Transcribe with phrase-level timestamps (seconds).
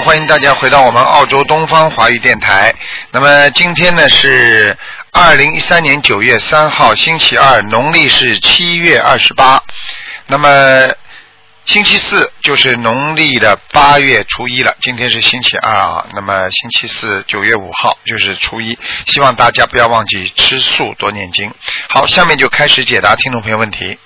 [0.00, 2.74] 欢迎大家回到我们澳洲东方华语电台。
[3.10, 4.76] 那么今天呢是
[5.12, 9.62] 二零一三年九月三号，星期二，农历是七月二十八。
[10.26, 10.48] 那么
[11.66, 16.06] 星期四就是农历的八月初一了，今天是星期二啊。
[16.14, 21.52] 那么星期四九月五号就是初一，希望大家不要忘记吃素，多念经。
[21.90, 23.98] 好，下面就开始解答听众朋友问题。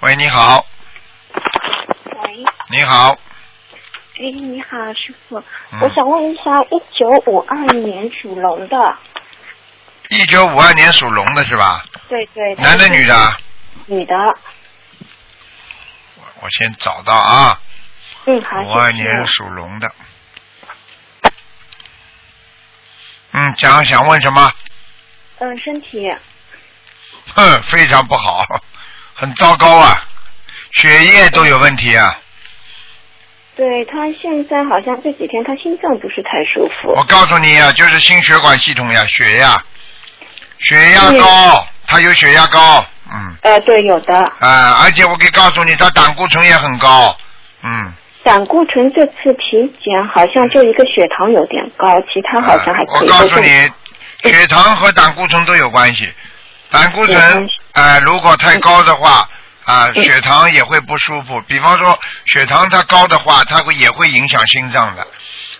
[0.00, 0.64] 喂，你好，
[2.26, 3.16] 喂，你好，
[4.22, 5.36] 哎，你好，师傅，
[5.72, 8.96] 嗯我想问一下，一九五二年属龙的，
[10.10, 11.84] 一九五二年属龙的是吧？
[12.08, 13.16] 对对，男的女的？
[13.16, 13.36] 啊？
[13.86, 14.14] 女的，
[16.14, 17.60] 我我先找到啊，
[18.26, 19.92] 嗯，好，五二年属龙的。
[23.32, 24.52] 嗯，讲想问什么？
[25.40, 26.08] 嗯，身体，
[27.34, 28.46] 哼，非常不好，
[29.14, 30.06] 很糟糕啊，
[30.70, 32.20] 血液都有问题啊。
[33.54, 36.94] 对他现在好像这几天他心脏不是太舒服。
[36.96, 39.62] 我，告诉你啊，就是心血管系统呀，血压，
[40.58, 43.36] 血压高，他有血压高，嗯。
[43.42, 47.14] 呃，对，有的，啊，而且我可以告诉你，他胆固醇也很高，
[47.62, 47.92] 嗯。
[48.24, 53.70] 胆固醇这次体检好像就一个血糖有点高，其他好像还可以，啊我告诉你，
[54.30, 56.08] 血糖和胆固醇都有关系。
[56.70, 57.54] 胆固醇有关系。
[57.72, 59.28] 啊、如果太高的话
[59.64, 61.40] 啊、嗯血糖也会不舒服。
[61.46, 65.06] 比方说，血糖它高的话，它会也会影响心脏的。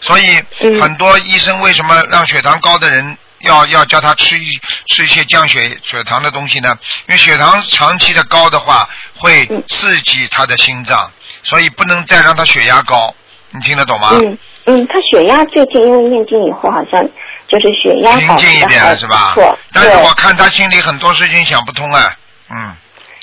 [0.00, 4.50] 所以嗯很多医生为什么让血糖高的人要要叫他吃一
[4.86, 6.77] 吃一些降血血糖的东西呢？
[7.09, 11.11] 因为血糖长期的高的话，会嗯刺激他的心脏，
[11.42, 13.14] 所以不能再让他血压高。
[13.50, 14.11] 你听得懂吗？
[14.12, 17.03] 嗯嗯，他血压最近因为念经以后好像
[17.48, 19.34] 就是血压平好静一点了是吧？
[19.72, 22.12] 但是我看他心里很多事情想不通啊，
[22.49, 22.75] 嗯，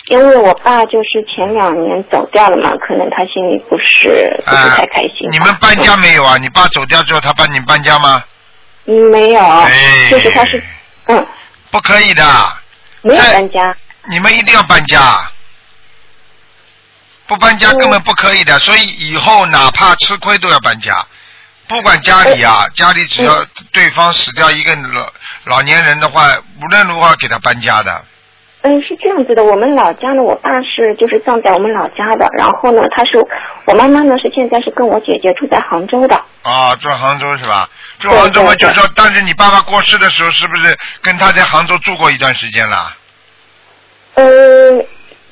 [0.09, 6.35] 因为我爸就是前两年走掉了嘛，可能他心里不是不是太开心你们搬家没有啊？
[6.37, 8.23] 你爸走掉之后，他帮你搬家吗？
[8.85, 8.95] 嗯？
[9.11, 10.63] 没有，哎就是他是
[11.05, 11.27] 嗯
[11.69, 12.23] 不可以的，
[13.03, 13.75] 没有搬家，
[14.09, 15.31] 你们一定要搬家，
[17.27, 18.57] 不搬家根本不可以的。
[18.57, 21.05] 所以以后哪怕吃亏都要搬家，
[21.67, 26.27] 不管家里啊，家里只要对方死掉一个老老年人的话，
[26.59, 28.03] 无论如何给他搬家的。
[28.61, 29.43] 嗯，是这样子的。
[29.43, 33.17] 我们老家呢，我爸是就是葬在我们老家的，然后呢，他是
[33.65, 36.15] 我妈妈呢是现在是跟我姐姐住在杭州的。
[36.43, 37.69] 啊，住杭州是吧？
[37.99, 42.93] 住杭州嘛，对对就说，但是你爸爸过世的时候，是不是跟他在杭州住过一段时间了？
[44.15, 44.85] 呃，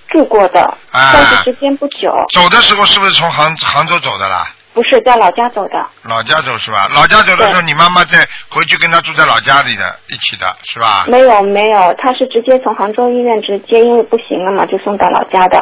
[0.08, 0.62] 住过的，
[0.92, 4.48] 啊但是时间不久，走的时候是不是从杭杭州走的啦？
[4.78, 5.84] 不是在老家走的。
[6.04, 6.88] 老家走是吧？
[6.94, 11.06] 老家走的时候，你妈妈在回去跟他住在老家里的一起的是吧？
[11.08, 15.58] 没有没有，他是直接从杭州医院直接，因为不行了嘛，就送到老家的。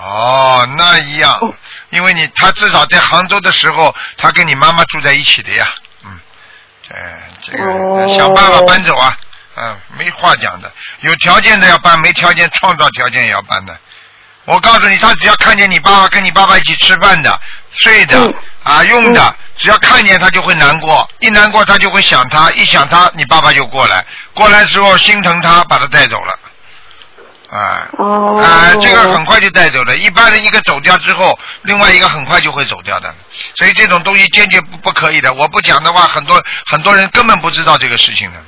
[0.00, 1.52] 哦，那一样嗯，
[1.90, 5.68] 因为你他至少在杭州的时候，他跟你妈妈住在一起的呀，
[6.06, 6.18] 嗯，
[6.88, 6.96] 对，
[7.42, 9.14] 这个、哦想办法搬走啊，
[9.56, 13.76] 嗯，没话讲的，有条件的要搬，没条件创造条件也要搬的。
[14.44, 17.38] 我告诉你，他只要看见你爸爸跟你爸爸一起吃饭的、
[17.72, 18.34] 睡的、嗯
[18.64, 26.38] 啊用的，只要看见他就会难过，一难过他就会想他，一想他，你爸爸就过来，过来之后心疼他，把他带走了，
[27.50, 27.88] 啊。
[27.98, 28.40] 哦。
[28.40, 29.96] 啊、这个很快就带走了。
[29.96, 33.12] 一般的一个走掉之后，另外一个很快就会走掉的，
[33.56, 35.32] 所以这种东西坚决不不可以的。
[35.32, 38.38] 我不讲的话，很多很多人根本不知道这个事情的。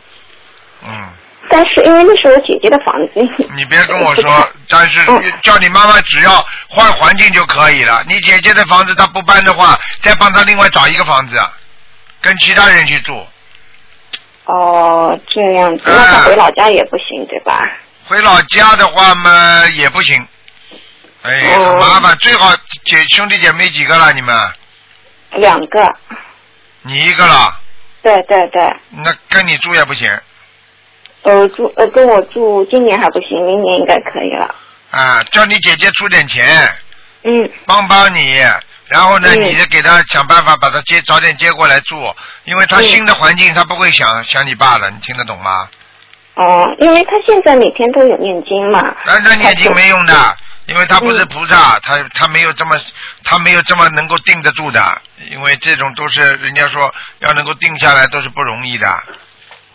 [0.86, 1.08] 嗯，
[1.50, 3.12] 但是因为那是我姐姐的房子。
[3.54, 8.02] 你别跟我说， 但是嗯叫你妈妈只要换环境就可以了。
[8.08, 11.36] 你姐姐的房子她不搬的话，再帮她另外找一个房子，
[12.20, 13.26] 跟其他人去住。
[14.46, 17.60] 哦，这样子，啊那她回老家也不行，对吧？
[18.06, 20.26] 回老家的话嘛也不行，
[21.22, 22.16] 哎，哦很麻烦。
[22.18, 22.54] 最好
[22.84, 24.12] 姐兄弟姐妹几个了？
[24.12, 24.34] 你们？
[25.32, 25.94] 两个，
[26.82, 27.60] 你一个了？
[28.02, 30.10] 对对对，那跟你住也不行
[31.24, 34.54] 呃住呃跟我住，今年还不行，明年应该可以了。
[34.90, 35.22] 啊！
[35.32, 36.46] 叫你姐姐出点钱，
[37.24, 38.38] 嗯，帮帮你，
[38.86, 41.96] 然后呢，嗯你就给他想办法把他接早点接过来住，
[42.44, 45.68] 因为她嗯新的环境他不会想想你爸了，你听得懂吗？
[46.36, 48.94] 哦，因为他现在每天都有念经嘛。
[49.06, 50.36] 但是念经没用的，
[50.66, 52.76] 因为他不是嗯菩萨，他他没有这么
[53.24, 55.00] 他没有这么能够定得住的，
[55.30, 58.86] 因为这种都是人家说要能够定下来都是不容易的。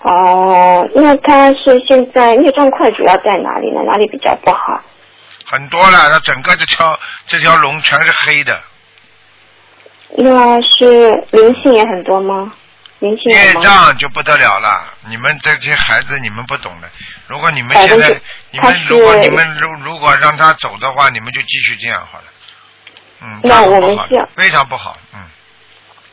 [0.01, 3.81] 哦，那他是现在孽障块主要在哪里呢？
[3.85, 4.81] 哪里比较不好？
[5.45, 6.97] 很多了，他整个这条
[7.27, 8.61] 这条龙全是黑的，
[10.15, 12.51] 那是灵性也很多吗？
[12.99, 13.53] 灵性业？
[13.55, 14.83] 障就不得了了。
[15.09, 16.87] 你们这些孩子，你们不懂的。
[17.27, 22.25] 如果你们现在，你们如果你们如如果让他走的话，你们就继续这样好了。
[23.21, 23.97] 嗯，那我们
[24.35, 25.19] 非常不好，嗯。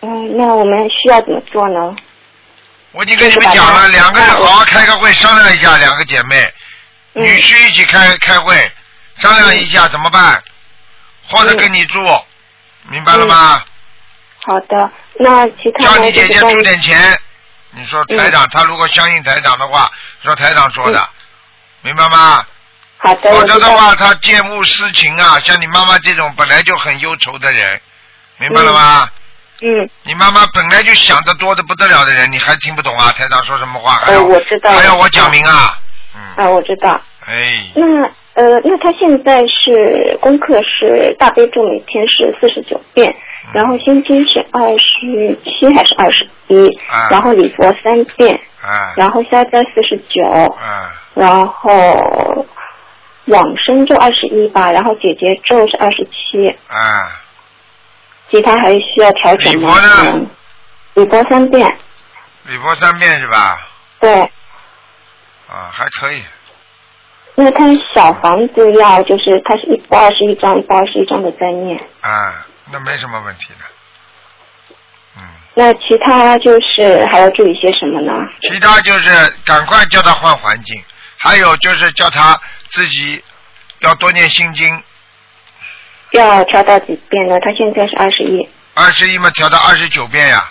[0.03, 1.93] 嗯，那我们需要怎么做呢？
[2.93, 6.43] 我已经跟你们讲了，两个人好好开个会商量一下，两个姐妹，
[7.15, 8.73] 嗯女婿一起开开会
[9.19, 10.43] 商量一下怎么办，
[11.29, 12.01] 或者跟你住，
[12.89, 13.63] 明白了吗？
[14.45, 15.99] 好的，那其他叫？
[15.99, 17.19] 你姐姐出点钱，
[17.71, 19.91] 你说台长，他如果相信台长的话，
[20.23, 21.09] 说台长说的，
[21.83, 22.47] 明白吗？
[22.99, 23.45] 好的，否。
[23.47, 27.81] 则的话，他见物思情啊，像你妈妈这种本来就很忧愁的人，
[28.39, 29.11] 明白了吗？
[29.13, 29.23] 嗯，
[30.03, 33.13] 你妈妈本来就想的多的不得了的人，你还听不懂啊？
[33.13, 33.93] 台长说什么话？
[34.05, 34.71] 还要、呃，我知道。
[34.71, 35.79] 还要我讲明啊？
[36.15, 37.01] 嗯，啊，我知道。
[37.27, 38.05] 哎，那
[38.35, 43.11] 呃，那他现在是功课是大悲咒每天是四十九遍，
[43.47, 43.53] 嗯。
[43.55, 48.93] 然后心经是二十七还是二十一啊，然后礼佛三遍，啊。
[48.97, 50.23] 然后消灾四十九，
[50.59, 50.93] 啊。
[51.15, 52.47] 然后
[53.25, 57.11] 往生咒二十一吧，然后解结咒是二十七，啊，
[58.31, 59.69] 其他还需要调整吗？
[59.69, 60.31] 礼佛呢嗯
[60.95, 61.79] 礼佛三遍，
[62.45, 63.59] 礼佛三遍是吧？
[64.01, 64.21] 对。
[65.49, 66.25] 啊，还可以。
[67.35, 67.65] 那他
[67.95, 71.79] 小房子要就是他是一百二十一张，一波二十一张的在念。
[72.01, 74.77] 啊，那没什么问题的。
[75.19, 75.23] 嗯，
[75.55, 78.13] 那其他就是还要注意些什么呢？
[78.41, 80.83] 其他就是赶快叫他换环境，
[81.19, 82.41] 还有就是叫他
[82.71, 83.23] 自己
[83.81, 84.83] 要多念心经，
[86.13, 87.37] 要调到几遍呢？
[87.41, 90.51] 他现在是二十一，二十一嘛调到二十九遍呀。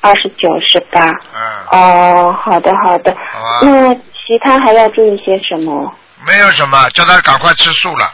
[0.00, 1.00] 二十九是吧？
[1.34, 1.42] 嗯，
[1.72, 3.14] 哦，好的好的。
[3.32, 5.92] 好吧，那其他还要注意些什么？
[6.26, 8.12] 没有什么，叫他赶快吃素了。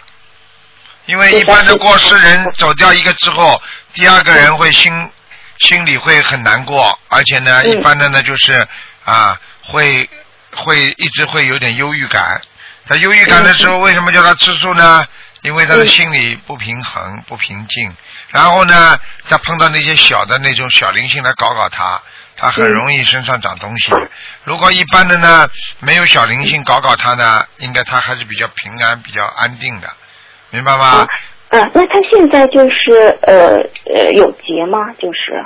[1.06, 3.60] 因为一般的过世人走掉一个之后，
[3.92, 5.10] 第二个人会心
[5.58, 8.66] 心里会很难过，而且呢，嗯一般的呢就是
[9.04, 10.08] 啊会
[10.56, 12.40] 会一直会有点忧郁感。
[12.86, 15.04] 在忧郁感的时候，为什么叫他吃素呢？
[15.44, 17.94] 因为他的嗯心里不平衡、不平静，
[18.30, 18.98] 然后呢，
[19.28, 22.00] 再碰到那些小的那种小灵性来搞搞他，
[22.34, 23.92] 他很嗯容易身上长东西。
[24.44, 25.46] 如果一般的呢，
[25.80, 29.92] 没有小灵性搞搞他呢，应该他还是比较平安、比较安定的，
[30.48, 31.06] 明白吗啊？
[31.50, 33.58] 啊，那他现在就是呃
[33.94, 34.78] 呃有结吗？
[34.98, 35.44] 就是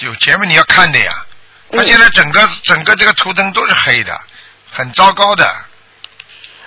[0.00, 1.24] 有结吗你要看的呀。
[1.70, 4.20] 他嗯现在整个整个这个图腾都是黑的，
[4.68, 5.48] 很糟糕的。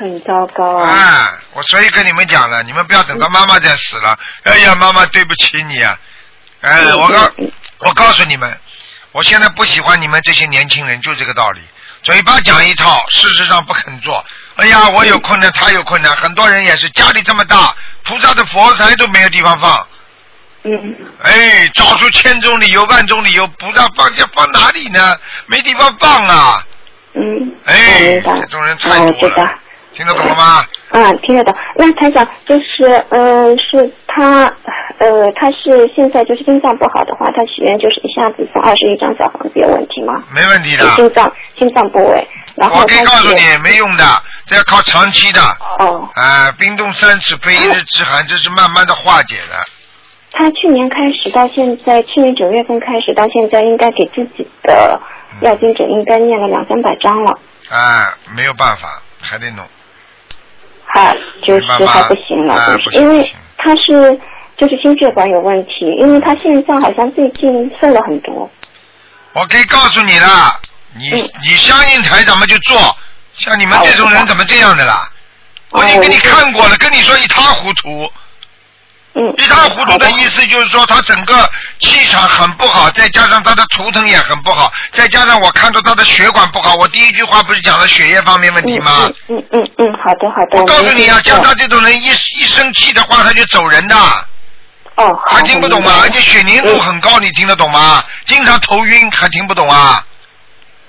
[0.01, 0.89] 很糟糕啊。
[0.89, 5.97] 啊，我所以跟你们讲了，你们不要等到妈妈再死了，哎呀，妈妈对不起你啊！
[6.61, 8.59] 哎，嗯我告嗯我告诉你们，
[9.11, 11.61] 我现在不喜欢你们这些年轻人，就这个道理，
[12.03, 14.25] 嘴巴讲一套，事实上不肯做。
[14.55, 19.87] 哎呀，我有困难，他有困难，很多人也是家里这么大，菩萨的佛台都没有地方放。
[20.63, 25.17] 嗯哎，找出千种理由、万种理由，菩萨放下放哪里呢？
[25.47, 26.63] 没地方放啊！
[27.13, 28.21] 嗯，哎。
[28.23, 29.59] 这种人太多了。
[29.93, 30.65] 听得懂了吗？
[30.91, 31.53] 嗯，听得懂。
[31.75, 34.43] 那台长就是，嗯，是他，
[34.97, 40.23] 呃，他是现在就是心脏不好的话，他许愿就是一下子送二十一张小房子，有问题吗？
[40.33, 40.85] 没问题的。
[40.95, 44.03] 心脏心脏部位，然后我可以告诉你，没用的，
[44.45, 45.41] 这要靠长期的。
[45.79, 49.55] 哦，啊，冰冻三尺非一日之寒，这是慢慢的化解的。
[50.33, 54.99] 他去年开始到现在，去年九月份开始到现在，应该给自己的
[55.33, 57.37] 嗯要经者应该念了两三百张了，
[57.69, 59.65] 啊，没有办法，还得弄。
[60.93, 64.19] 还就是还不行了，哎就是因为他是
[64.57, 68.49] 就是心血管有问题，因为他现在好像最近瘦了很多。
[69.33, 70.59] 我可以告诉你啦，
[70.93, 72.77] 你、嗯你相信台长们就做，
[73.35, 75.09] 像你们这种人怎么这样的啦？
[75.71, 78.11] 哦我已经给你看过了，跟你说一塌糊涂。
[79.13, 81.49] 嗯，一塌糊涂的的意思就是说，他整个
[81.79, 86.75] 气场很不好，再加上他的图腾也很不好，再加上我看到他的血管不好。
[86.75, 89.09] 我第一句话不是讲了血液方面问题吗？
[89.27, 90.57] 嗯嗯嗯嗯，好的好的。
[90.59, 93.95] 我告诉你啊，像他这种人一一生气的话，他就走人的，
[94.95, 95.91] 哦，还听不懂吗？
[96.03, 98.01] 而且血凝度很高，你听得懂吗？
[98.25, 100.05] 经常头晕，还听不懂啊？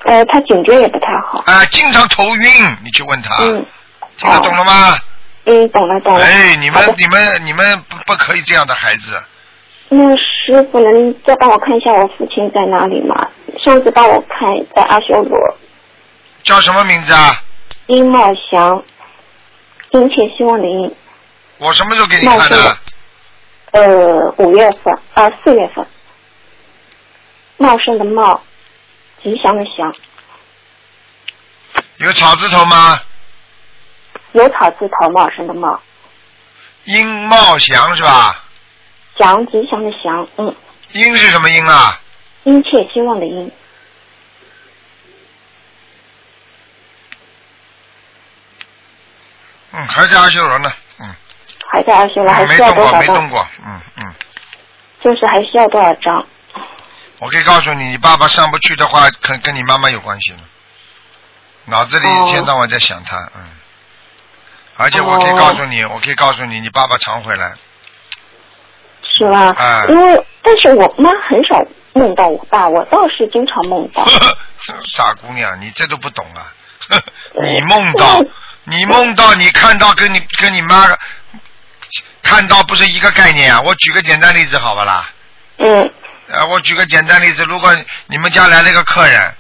[0.05, 1.43] 呃，他颈椎也不太好。
[1.47, 3.67] 啊，经常头晕，你去问他，嗯
[4.17, 4.97] 听得懂了吗？
[5.45, 6.25] 嗯，懂了懂了。
[6.25, 9.21] 哎，你们你们你们不不可以这样的孩子。
[9.89, 13.29] 那师傅能再帮我看一下我父亲在哪里吗？
[13.63, 15.39] 上次帮我看在阿修罗，
[16.43, 17.43] 叫什么名字啊？
[17.89, 18.83] 殷茂祥，
[19.91, 20.97] 殷切希望的殷，
[21.59, 22.79] 我什么时候给你看的？
[23.73, 25.87] 呃，五月份啊四月份，
[27.59, 28.41] 茂盛的茂，
[29.23, 29.95] 吉祥的祥，
[31.99, 32.99] 有草字头吗？
[34.33, 35.81] 有草字头茂盛的茂，
[36.85, 38.45] 殷茂祥是吧？
[39.19, 40.55] 祥吉祥的祥，嗯，
[40.93, 42.01] 殷是什么殷啊？
[42.45, 43.53] 殷切希望的殷，
[49.73, 50.73] 嗯，还在阿修罗呢。
[50.99, 51.15] 嗯，
[51.71, 53.01] 还在阿修罗，还没需要动过，多少张？
[53.01, 54.15] 没动过，嗯嗯。
[55.05, 56.27] 就是还需要多少张？
[57.19, 60.39] 我可以告诉你，你爸爸上不去的话，跟跟你妈妈有关系了。
[61.67, 63.62] 脑子里哦一天到晚在想他，嗯。
[64.83, 67.53] 而且我可以告诉你，我可以告诉你，你爸爸常回来。
[69.17, 69.55] 是吧？
[69.57, 74.05] 哎因为但是我妈很少梦到我爸，我倒是经常梦到。
[74.85, 76.53] 傻姑娘，你这都不懂啊！
[77.45, 78.21] 你梦到，
[78.65, 80.87] 你梦到，你看到跟你跟你妈
[82.23, 83.61] 看到不是一个概念啊！
[83.61, 85.09] 我举个简单例子好不啦？
[85.59, 85.93] 嗯
[86.29, 89.35] 呃，我举个简单例子，如果你们家来了一个客人，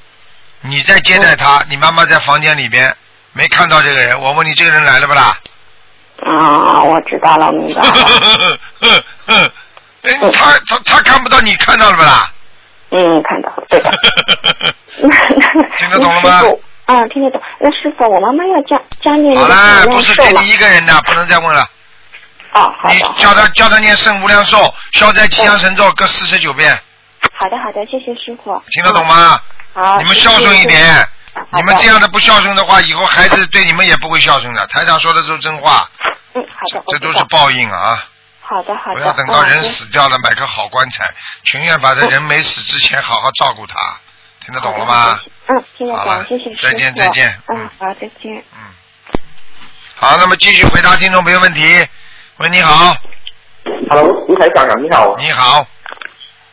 [0.60, 2.94] 你在接待他，你妈妈在房间里边
[3.32, 5.36] 没看到这个人，我问你这个人来了不啦？
[6.24, 8.58] 啊，我知道了，明白了。
[10.02, 12.30] 哎他他他看不到，你看到了不啦？
[12.90, 13.90] 嗯，看到了，对的。
[15.78, 16.42] 听得懂了吗
[16.86, 17.40] 啊，听得懂。
[17.60, 20.48] 那师傅，我妈妈要加加念那个好了，不是给你？
[20.48, 21.66] 一个人的，不能再问了。
[22.52, 24.58] 哦，好你的，你叫，他叫他念圣无量寿、
[24.92, 26.78] 消灾吉祥神咒各四十九遍，
[27.34, 28.62] 好的，好的，谢谢师傅。
[28.72, 29.40] 听得懂吗？
[29.74, 29.82] 嗯？
[29.82, 31.08] 好，你们孝顺一点。
[31.54, 34.66] 你们这样的不孝顺的话，以后孩子对你们也不会孝顺的。
[34.68, 35.88] 台长说的都是真话，
[36.34, 38.04] 嗯，好的，我这知道都是报应啊！
[38.40, 39.00] 好的，好的。
[39.00, 41.04] 不要等到人嗯死掉了买个好棺材，
[41.44, 43.74] 情愿把这人没死之前好好照顾他，
[44.44, 45.18] 听得懂了吗？？
[45.46, 46.54] 嗯，听得好了懂，谢谢。
[46.54, 48.44] 再见再见嗯嗯，好，再见。
[48.52, 48.58] 嗯。
[49.94, 51.86] 好，那么继续回答听众朋友问题。
[52.38, 52.96] 喂，你好
[53.88, 55.16] ，Hello，卢台长啊，你好。
[55.16, 55.66] 你好，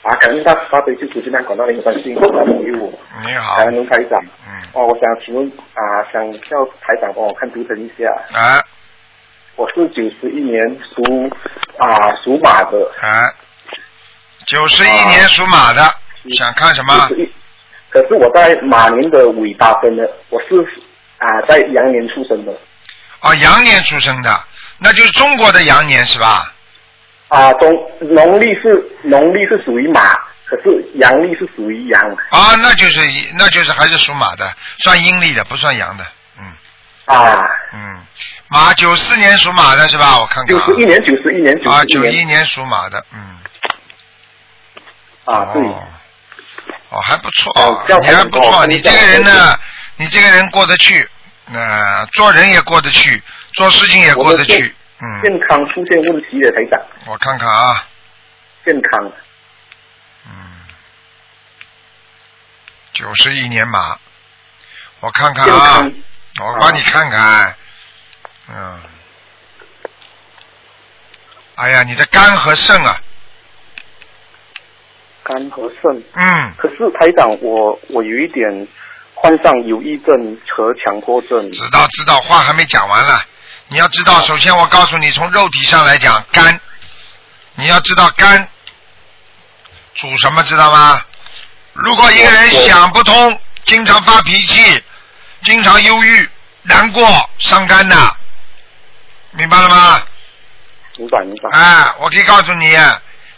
[0.02, 2.92] 啊，感恩大慈大悲救苦救难广大灵感观世音菩萨保佑我。
[3.28, 4.18] 你好感，恩卢台长。
[4.48, 8.10] 嗯，哦，我想请问啊，想叫台长帮我看图腾一下。
[8.34, 8.64] 啊
[9.58, 10.64] 我是九十一年
[10.96, 11.30] 属
[11.78, 12.80] 啊属马的。
[13.02, 13.28] 啊，
[14.46, 15.82] 九十一年属马的，
[16.38, 17.30] 想看什么？91
[17.90, 20.66] 可是我在马年的尾巴生的，我是
[21.18, 22.54] 啊在羊年出生的。
[23.22, 24.44] 哦，羊年出生的，
[24.78, 26.54] 那就是中国的羊年是吧？
[27.30, 30.14] 啊，中农历是农历是属于马，
[30.46, 32.02] 可是阳历是属于羊。
[32.30, 33.00] 啊，那就是
[33.38, 36.06] 那就是还是属马的，算阴历的，不算阳的。
[36.40, 36.46] 嗯
[37.06, 38.02] 啊，嗯，
[38.50, 40.20] 马九四年属马的是吧？
[40.20, 40.60] 我看看啊。
[40.66, 42.12] 九十一年，九十一年，啊，十一年。
[42.12, 43.38] 九一年属马的，嗯。
[45.26, 45.62] 啊，对。
[45.62, 45.84] 哦，
[46.90, 49.56] 哦，还不错哦，这样你还不错，你这个人呢，
[49.98, 51.08] 你这个人过得去，
[51.46, 53.22] 那、做人也过得去，
[53.54, 57.88] 做事情也过得去，嗯，健康出现问题的台长，我看看啊，
[58.66, 59.12] 健康。
[60.26, 60.32] 嗯，
[62.92, 63.98] 九十一年马，
[65.00, 65.94] 我看看健啊康，
[66.42, 67.56] 我帮你看看，
[68.50, 68.80] 嗯，
[71.56, 73.00] 哎呀，你的肝和肾啊，
[75.24, 76.04] 肝和肾。
[76.14, 78.68] 嗯，可是台长，我我有一点
[79.14, 81.50] 患上忧郁症和强迫症。
[81.52, 83.24] 知道知道，话还没讲完了。
[83.72, 86.60] 你要知道，首先我告诉你，从肉体上来讲，肝，
[87.54, 88.50] 你要知道肝
[89.94, 91.00] 主什么，知道吗？
[91.74, 94.84] 如果一个人想不通，经常发脾气，
[95.44, 96.30] 经常忧郁、
[96.64, 98.16] 难过、伤肝的，
[99.32, 100.02] 明白了吗？
[100.98, 101.58] 明白明白。
[101.58, 102.76] 啊，我可以告诉你，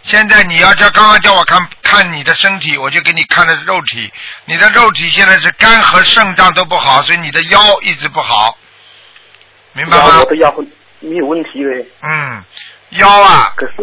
[0.03, 4.11] 现在你要叫刚刚叫我看看你的身体，我就给你看的是肉体。
[4.45, 8.57] 你的肉体现在是肝和肾脏都不好，所以你的腰一直不好，
[9.73, 10.25] 明白吗我？
[10.25, 10.53] 的腰
[10.99, 12.43] 没有问题嘞，嗯，
[12.91, 13.73] 腰啊，可是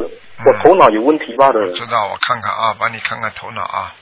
[0.46, 1.72] 我头脑有问题罢了。
[1.72, 3.94] 知道，我看看啊，帮你看看头脑啊。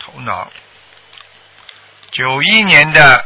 [0.00, 0.50] 头脑，
[2.10, 3.24] 九一年的，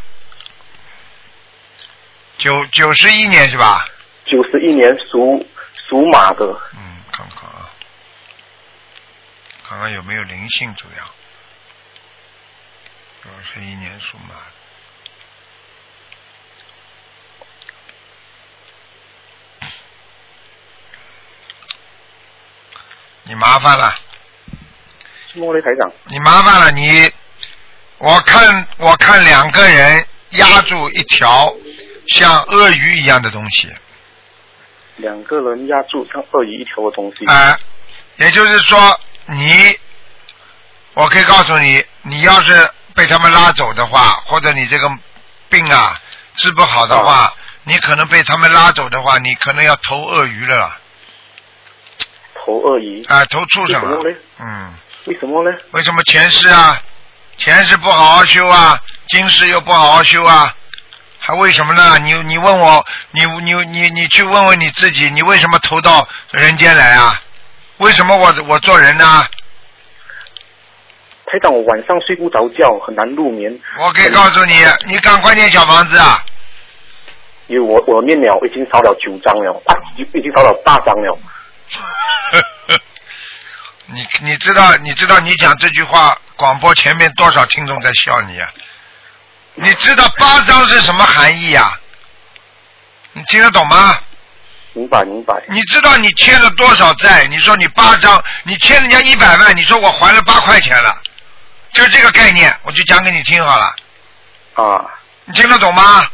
[2.38, 3.85] 九九十一年是吧？
[4.26, 5.45] 九十一年属
[5.88, 7.71] 属马的，嗯，看看啊，
[9.69, 11.05] 看看有没有灵性主要。
[13.25, 14.35] 九十一年属马。
[23.25, 23.93] 你麻烦了，
[25.33, 25.93] 什么嘞，台长？
[26.05, 27.13] 你麻烦了，你，
[27.99, 31.53] 我看我看两个人压住一条
[32.07, 33.69] 像鳄鱼一样的东西，
[34.99, 37.25] 两个人压住像鳄鱼一条的东西。
[37.25, 37.59] 啊、
[38.19, 39.78] 也就是说你，
[40.95, 44.90] 我可以告诉你，你要是被他们拉走的话，或者你这个
[45.49, 46.00] 病啊
[46.35, 47.33] 治不好的话，
[47.64, 50.78] 你可能被他们拉走的话，你可能要投鳄鱼了，
[52.45, 53.04] 投鳄鱼。
[53.06, 53.99] 啊、投畜生了
[54.38, 54.75] 嗯。
[55.06, 55.56] 为什么呢？
[55.71, 56.78] 为什么前世啊，
[57.38, 58.78] 前世不好好修啊，
[59.09, 60.54] 今世又不好好修啊？
[61.18, 61.99] 还为什么呢？
[61.99, 67.21] 你你问我，你你你你去问问你自己，你为什么投到人间来啊？
[67.78, 69.26] 为什么我我做人呢？
[71.26, 73.59] 台长，我晚上睡不着觉，很难入眠。
[73.78, 76.25] 我可以告诉你，你赶快念小房子啊！
[77.49, 81.18] 因为我我念了已经烧了九张了，啊，已经烧了八张了。
[83.87, 88.49] 你你知道你知道你讲这句话，广播前面多少听众在笑你啊？
[89.54, 91.78] 你知道八张是什么含义呀、
[93.12, 93.99] 你听得懂吗？
[94.76, 95.42] 明白明白。
[95.49, 97.26] 你知道你欠了多少债？
[97.30, 100.95] 你说你八张，你欠人家一百万，你说我还了八块钱了，
[101.73, 103.75] 就这个概念，我就讲给你听好了。
[104.52, 104.85] 啊，
[105.25, 106.04] 你听得懂吗？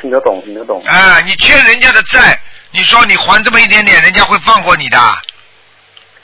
[0.00, 0.82] 听得懂听得懂。
[0.86, 2.40] 啊，你欠人家的债，
[2.72, 4.96] 你说你还这么一点点，人家会放过你的？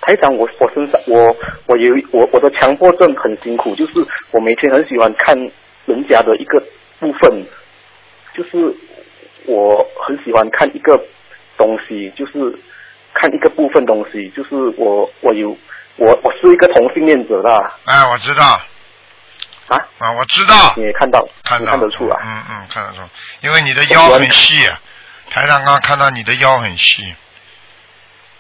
[0.00, 3.92] 台长，我我身上我我有我我的强迫症很辛苦，就是
[4.30, 5.36] 我每天很喜欢看
[5.84, 6.58] 人家的一个
[6.98, 7.46] 部分，
[8.34, 8.74] 就是
[9.44, 10.98] 我很喜欢看一个
[11.56, 12.32] 东西，就是
[13.14, 15.56] 看一个部分东西，就是我我有
[15.96, 17.72] 我我是一个同性恋者啦。
[17.84, 18.60] 哎，我知道。
[19.68, 21.72] 啊，啊，我知道，你也看到看到。
[21.72, 23.00] 看得出啊，嗯嗯，看得出，
[23.40, 24.62] 因为你的腰很细，
[25.28, 27.02] 台上刚刚看到你的腰很细，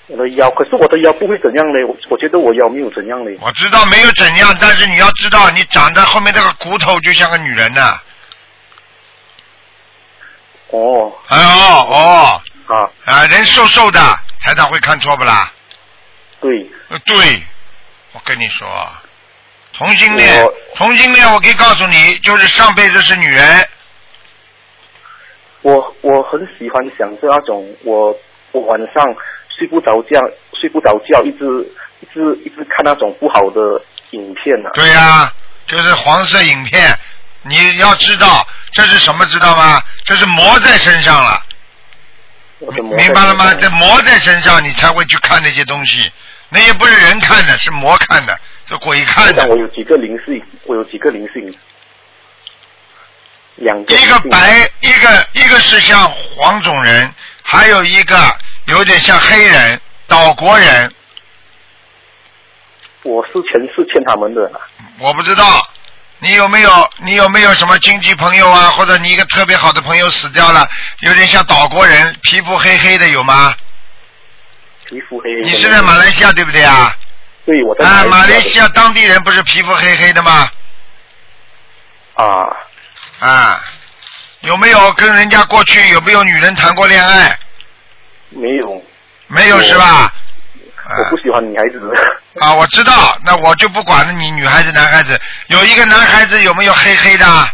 [0.06, 8.00] 我的腰，可是我的腰不会怎样嘞，我我觉得我腰没有怎样嘞，我知道没有怎样，但是你要知道，你长在后面这个骨头就像个女人呐。
[10.70, 11.12] 哦。
[11.26, 11.48] 哎呦
[11.92, 14.00] 哦啊，啊，人瘦瘦的，
[14.40, 15.52] 台长会看错不啦？
[16.40, 16.50] 对，
[16.88, 17.42] 呃，对，
[18.12, 18.66] 我跟你说，
[19.72, 20.44] 同性恋，
[20.74, 23.68] 同性恋，我可以告诉你，就是上辈子是女人，
[25.62, 28.16] 我我很喜欢享受那种我
[28.52, 29.04] 我晚上
[29.56, 30.20] 睡不着觉，
[30.60, 31.46] 睡不着觉，一直
[32.00, 34.70] 一直一直看那种不好的影片啊。
[34.74, 35.32] 对呀、
[35.66, 36.98] 就是黄色影片。
[37.48, 39.80] 你要知道这是什么，知道吗？
[40.04, 41.40] 这是魔在身上了，
[42.58, 43.52] 明白了吗？
[43.52, 46.10] 在这魔在身上，你才会去看那些东西。
[46.48, 48.38] 那些不是人看的，是魔看的，
[48.68, 49.44] 是鬼看的。
[49.46, 51.54] 我有几个灵性，我有几个灵性，
[53.56, 58.16] 两个一个白，一个一个是像黄种人，还有一个
[58.66, 60.90] 有点像黑人、岛国人，
[63.02, 64.60] 我是前世欠他们的啊，
[65.00, 65.44] 我不知道。
[66.18, 70.66] 你有没有你有没有什么亲戚朋友啊，或者你一个特别好的朋友死掉了，
[71.00, 73.54] 有点像岛国人，皮肤黑黑的有吗？
[74.88, 75.40] 皮肤黑黑。
[75.42, 76.96] 你是在马来西亚对不对啊？
[77.44, 80.50] 对，我在啊，马来来西亚当地人不是皮肤黑黑的吗？
[82.14, 82.24] 啊，
[83.20, 83.64] 啊，
[84.40, 87.38] 有没有跟人家过去有没有女人谈过恋爱？
[88.30, 88.82] 没有，
[89.26, 90.10] 没有是吧？
[90.98, 91.80] 我不喜欢女孩子。
[92.40, 95.18] 啊，我知道，那我就不管了你女孩子男孩子，
[95.48, 97.48] 有一个男孩子有没有黑黑的，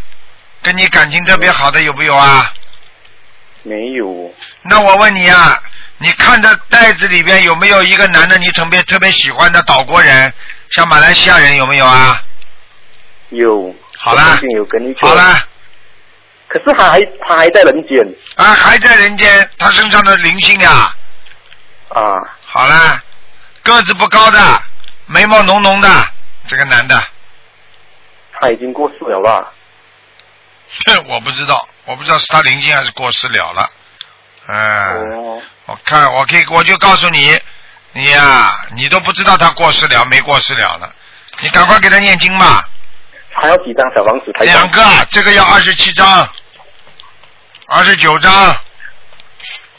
[0.62, 2.52] 跟你感情特别好的有没有啊？
[3.62, 5.56] 没有，那我问你啊，
[5.98, 10.32] 你看着袋子里边有没有一个男的你特别特别喜欢的岛国人，
[10.70, 12.20] 像马来西亚人有没有啊？
[13.28, 13.74] 有。
[13.96, 15.06] 好啦有跟一个。
[15.06, 15.40] 好啦，
[16.48, 20.92] 可是他还他还在人间啊，还在人间，他身上的灵性呀，
[21.90, 22.02] 啊，
[22.44, 23.00] 好啦，
[23.62, 24.62] 个子不高的，
[25.12, 25.88] 眉毛浓浓的，
[26.46, 27.02] 这个男的，
[28.40, 29.52] 他已经过世了吧？
[30.86, 33.70] 哼 我不知道，我不知道是他灵性还是过世了了，
[34.48, 35.12] 嗯。
[35.12, 37.38] 哦，我看我可以，我就告诉你，
[37.92, 40.90] 你呀、你都不知道他过世了没过世了呢，
[41.40, 42.66] 你赶快给他念经吧，
[43.34, 44.32] 还有几张小王子？
[44.40, 46.28] 两个，这个要二十七张，
[47.68, 48.32] 二十九张，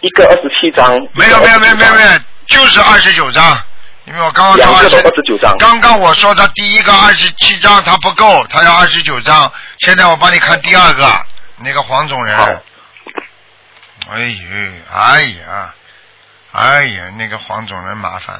[0.01, 0.91] 一个二十七张。
[1.15, 3.57] 没有没有没有没有没有，就是二十九张，
[4.05, 5.57] 因为我刚刚说二两个都十，29张。
[5.57, 11.25] 刚刚我说他第一个二十七张他不够，他要二十九张，现在我帮你看第二个，
[11.57, 12.37] 那个黄种人，
[14.09, 14.47] 哎呦，
[14.91, 15.73] 哎呀，
[16.51, 18.37] 哎呀，那个黄种人麻烦，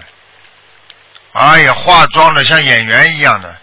[1.32, 3.56] 哎呀，化妆的像演员一样的，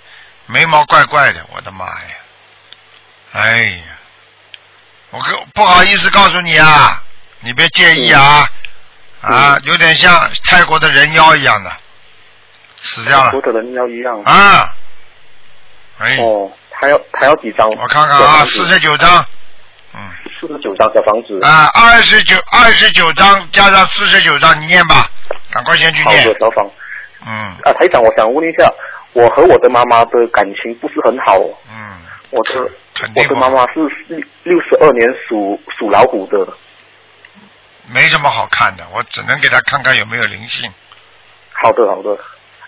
[0.47, 2.15] 眉毛怪怪的，我的妈呀，
[3.33, 3.83] 哎呀，
[5.11, 7.03] 我跟不好意思告诉你啊，
[7.41, 8.49] 你别介意啊，
[9.21, 11.71] 啊，有点像泰国的人妖一样的，
[12.83, 14.23] 死掉了多的人要一样。
[14.25, 14.75] 啊，
[15.99, 17.69] 哎，哦，他要他要几张？
[17.71, 19.25] 我看看啊，四十九张，
[19.95, 20.01] 嗯。
[20.41, 21.39] 四十九张小房子。
[21.45, 25.11] 啊，二十九二十九张加上四十九张，你念吧，
[25.53, 26.35] 赶快先去好念的，。
[26.41, 26.67] 小房。
[27.27, 27.33] 嗯
[27.65, 28.73] 啊，台长，我想问一下，
[29.13, 31.37] 我和我的妈妈的感情不是很好。
[31.71, 32.71] 嗯，我的
[33.15, 36.49] 我的妈妈是六六十二年属属老虎的。
[37.93, 40.73] 没什么好看的，我只能给他看看有没有灵性。
[41.53, 42.17] 好的，好的。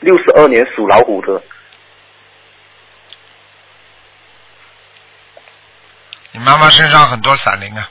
[0.02, 1.42] 六十二年属老虎的。
[6.32, 7.88] 你妈妈身上很多散灵啊，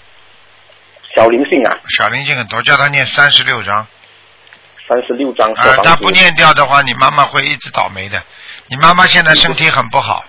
[1.15, 3.85] 小灵性啊，小灵性很多，叫她念三十六章。
[4.87, 5.81] 三十六章啊，房子。
[5.83, 8.21] 他不念掉的话，你妈妈会一直倒霉的。
[8.67, 10.25] 你妈妈现在身体很不好，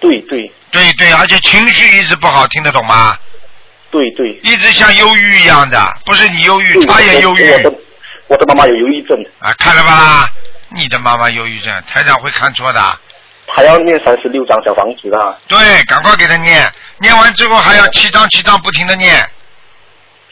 [0.00, 3.16] 对对对对，而且情绪一直不好，听得懂吗？
[3.90, 4.30] 对对。
[4.42, 7.74] 一直像忧郁一样的，不是你忧郁，对他也忧郁我的
[8.28, 10.32] 我的妈妈有忧郁症，啊，看了吧啦？
[10.74, 12.98] 你的妈妈忧郁症，台长会看错的。
[13.54, 19.28] 还要念三十六张小房子啊，对，赶快给他念，念完之后还要七张七张不停的念，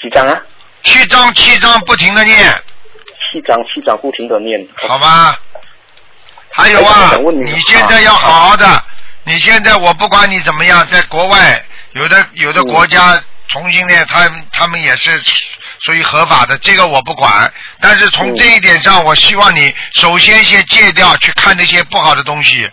[0.00, 0.40] 几张啊？
[0.82, 2.36] 七张七张不停的念，
[3.30, 4.66] 七张七张不停的念。
[4.76, 5.38] 好吧？
[6.52, 8.84] 还有啊，你你现在要好好的，
[9.24, 15.20] 你现在我不管你怎么样，在国外有的有的国家重新呢，他他们也是
[15.80, 17.52] 属于合法的，这个我不管。
[17.80, 22.70] 但是从嗯这一点上，我希望你首先先戒掉去看那些不好的东西，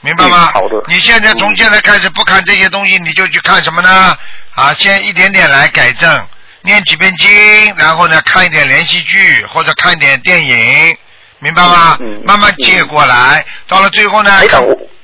[0.00, 0.50] 明白吗？
[0.50, 4.16] 嗯好的你现在从现在开始不看这些东西，你就去看什么呢？
[4.54, 6.26] 啊，先一点点来改正，
[6.62, 7.28] 念几遍经，
[7.76, 10.96] 然后呢看一点连续剧或者看一点电影，
[11.38, 11.96] 明白吗？
[12.00, 14.30] 嗯嗯慢慢戒过来，到了最后呢，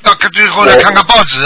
[0.02, 1.44] 到最后呢看看报纸，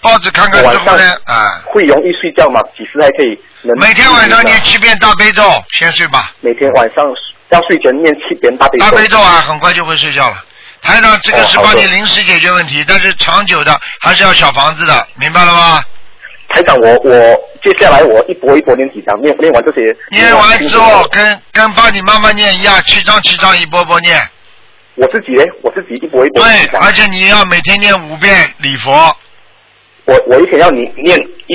[0.00, 2.60] 报纸看看之后呢，啊，会容易睡觉吗？
[2.76, 3.76] 几时还可以能？
[3.78, 6.32] 每天晚上念七遍大悲咒，先睡吧。
[6.40, 7.04] 每天晚上
[7.50, 8.84] 要睡前念七遍大悲咒。
[8.84, 10.36] 大悲咒啊，很快就会睡觉了。
[10.80, 15.82] 台长，这个是帮你临时解决问题，但是长久的还是要小房子的，明白了吗？
[16.50, 17.12] 台长，我我
[17.64, 19.94] 接下来我一波一波念几张，念念完这些。
[20.10, 24.16] 念完之后，跟跟帮你妈妈念一样，七张七张一波波念。
[24.94, 26.78] 我自己呢，我自己一波一波念对。
[26.78, 29.16] 而且你要每天念五遍礼佛。
[30.08, 31.14] 我我一天要你念
[31.48, 31.54] 一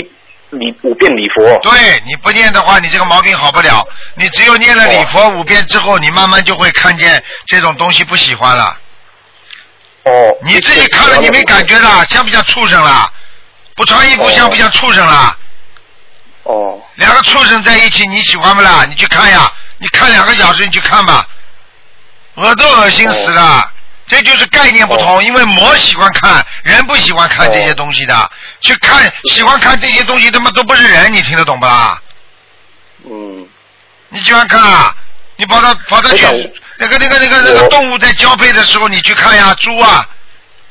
[0.52, 1.42] 礼五遍礼佛。
[1.64, 1.72] 对，
[2.06, 3.84] 你不念的话，你这个毛病好不了。
[4.14, 8.78] 你只有念了礼佛五遍之后，你慢慢就会看见这种东西不喜欢了。
[10.04, 10.12] 哦。
[10.44, 13.12] 你自己看了你没感觉的，像不像畜生啦？
[13.76, 15.36] 不穿衣服像不像畜生啦？
[16.44, 16.80] 哦。
[16.96, 18.86] 两个畜生在一起，你喜欢不啦？
[18.88, 21.28] 你去看呀，你看两个小时，你去看吧，
[22.36, 23.72] 恶都恶心死了。
[24.06, 28.32] 这就是概念不同，因为魔喜欢看，人不喜欢看这些东西的。
[28.62, 32.02] 去看 喜欢看这些东西，他妈都不是人，你听得懂不啦？
[33.06, 33.48] 嗯。
[34.10, 34.96] 你喜欢看啊？
[35.38, 36.24] 你跑到跑到去
[36.78, 40.08] 那个那个那个那个动物在交配的时候，你去看呀，猪啊，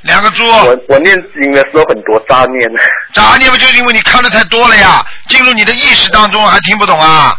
[0.02, 0.46] 两个猪。
[0.48, 2.70] 我我念经的时候很多杂念。
[3.12, 5.04] 杂念不就是因为你看的太多了呀？
[5.28, 7.34] 进入你的意识当中还听不懂啊？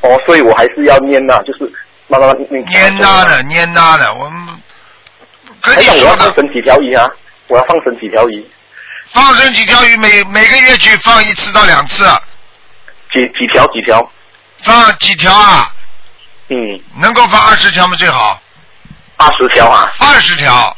[0.00, 1.72] 哦，所以我还是要念呐、就是
[2.08, 2.64] 慢慢念。
[2.70, 4.48] 念呐的，念呐的，我们
[5.68, 7.06] 跟台长，我你说的，要放生几条鱼啊？
[7.48, 8.46] 我要放生几条鱼？
[9.12, 12.04] 放生几条鱼，每每个月去放一次到两次，
[13.12, 14.12] 几几条几条？
[14.62, 15.72] 放几条啊？
[16.48, 16.56] 嗯，
[17.00, 17.96] 能够放二十条吗？
[17.96, 18.40] 最好
[19.16, 20.76] 二十条啊，二十条。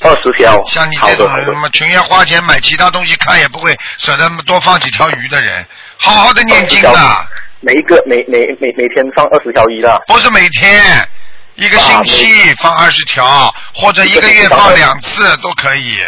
[0.00, 0.62] 二十条。
[0.66, 5.64] 像你这种人，他妈情愿花钱买其他东西看，也不会舍得多放几条鱼的人，
[5.96, 7.26] 好好的念经的，
[7.60, 10.02] 每一个每每每每天放二十条鱼的。
[10.08, 11.08] 不是每天，
[11.56, 15.98] 一个星期放二十条，或者一个月放两次都可以。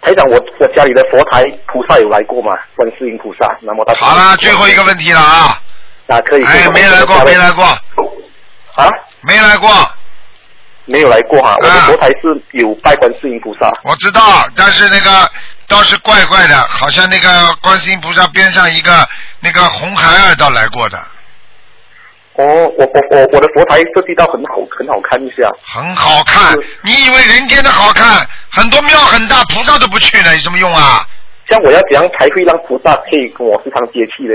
[0.00, 2.56] 台长，我我家里的佛台菩萨有来过吗？
[2.76, 4.00] 观世音菩萨，南无大慈。
[4.00, 5.60] 好了，最后一个问题了啊！
[6.06, 6.44] 啊，可以。
[6.44, 7.64] 哎，没来过，没来过。
[7.64, 8.88] 啊？
[9.22, 9.68] 没来过。
[10.90, 13.70] 没有来过哈，我的佛台是有拜观世音菩萨。
[13.84, 15.30] 我知道，但是那个
[15.66, 19.06] 倒是怪怪的，好像那个观世音菩萨边上一个
[19.40, 20.98] 那个红孩儿倒来过的。
[22.38, 22.44] 哦，
[22.78, 25.42] 我我我我的佛台设计到很好，很好看一下。
[25.64, 28.24] 很好看，你以为人间的好看？
[28.50, 31.04] 很多庙很大，菩萨都不去了，有什么用啊？
[31.48, 34.34] 像我要怎样才会让菩萨可以跟我时常接气呢？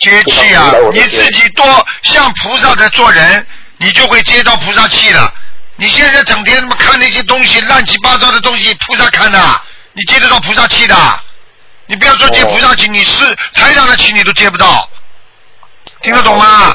[0.00, 0.70] 接气啊！
[0.92, 1.64] 你自己多
[2.02, 3.46] 像菩萨在做人，
[3.78, 5.32] 你就会接到菩萨气了。
[5.76, 9.38] 你现在整天他妈看那些东西，乱七八糟的东西，菩萨看的，
[9.94, 10.94] 你接得到菩萨气的？
[11.86, 14.88] 你不要说接菩萨气，你是台上的气你都接不到，
[16.02, 16.74] 听得懂吗？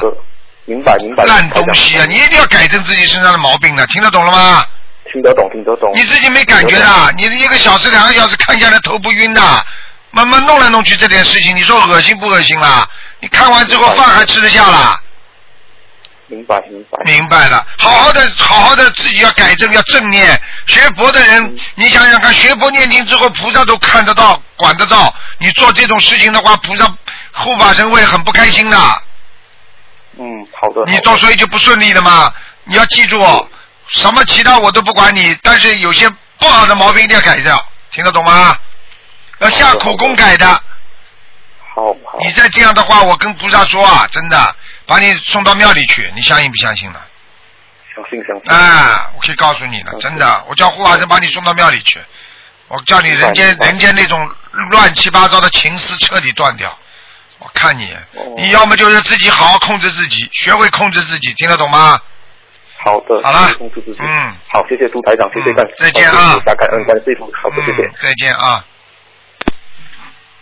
[0.64, 1.24] 明白明白。
[1.24, 2.04] 烂东西啊！
[2.08, 4.66] 你一定要改正自己身上的毛病的，听得懂了吗？
[5.10, 5.90] 听得懂，听得懂。
[5.94, 9.40] 你自己没感觉的，你一个小时、两个小时看下来头不晕的，
[10.10, 12.86] 慢慢弄来弄去这点事情，你说恶心不恶心啦？
[13.20, 15.00] 你看完之后饭还吃得下啦？
[16.26, 16.98] 明白明白。
[17.04, 20.38] 明白了，好好的，好好的，自己要改正，要正念。
[20.66, 25.14] 学佛的人，你想想看，学佛念经之后，菩萨都看得到、管得到。
[25.38, 26.84] 你做这种事情的话，菩萨
[27.32, 28.76] 护法神会很不开心的。
[30.18, 30.84] 嗯，好的。
[30.86, 32.32] 你做所以就不顺利了嘛？
[32.64, 33.48] 你要记住，
[33.88, 38.56] 什么其他我都不管你，但是有些不好的毛病一定要改掉，听得懂吗？
[39.38, 40.46] 要下苦功改的。
[40.46, 42.18] 好好。
[42.20, 47.06] 你再这样的话，我跟菩萨说啊，真的把你送到庙里去，你相信不相信了？
[47.94, 48.52] 相信相信。
[48.52, 52.00] 啊，我可以告诉你了，真的，我叫护法神把你送到庙里去，
[52.66, 54.28] 我叫你人间人间那种
[54.70, 56.76] 乱七八糟的情思彻底断掉，
[57.38, 58.34] 我看你，哦。
[58.36, 61.98] 你要么就是自己好好控制自己，学会控制自己，听得懂吗？
[62.78, 63.52] 好的，好了。
[63.54, 63.98] 控制自己。
[64.00, 64.34] 嗯。
[64.52, 66.16] 好，谢谢杜台长，谢谢嗯，再见啊。
[66.16, 67.82] 好谢谢感恩感谢杜，好的，谢谢。
[67.82, 68.64] 嗯。，再见啊。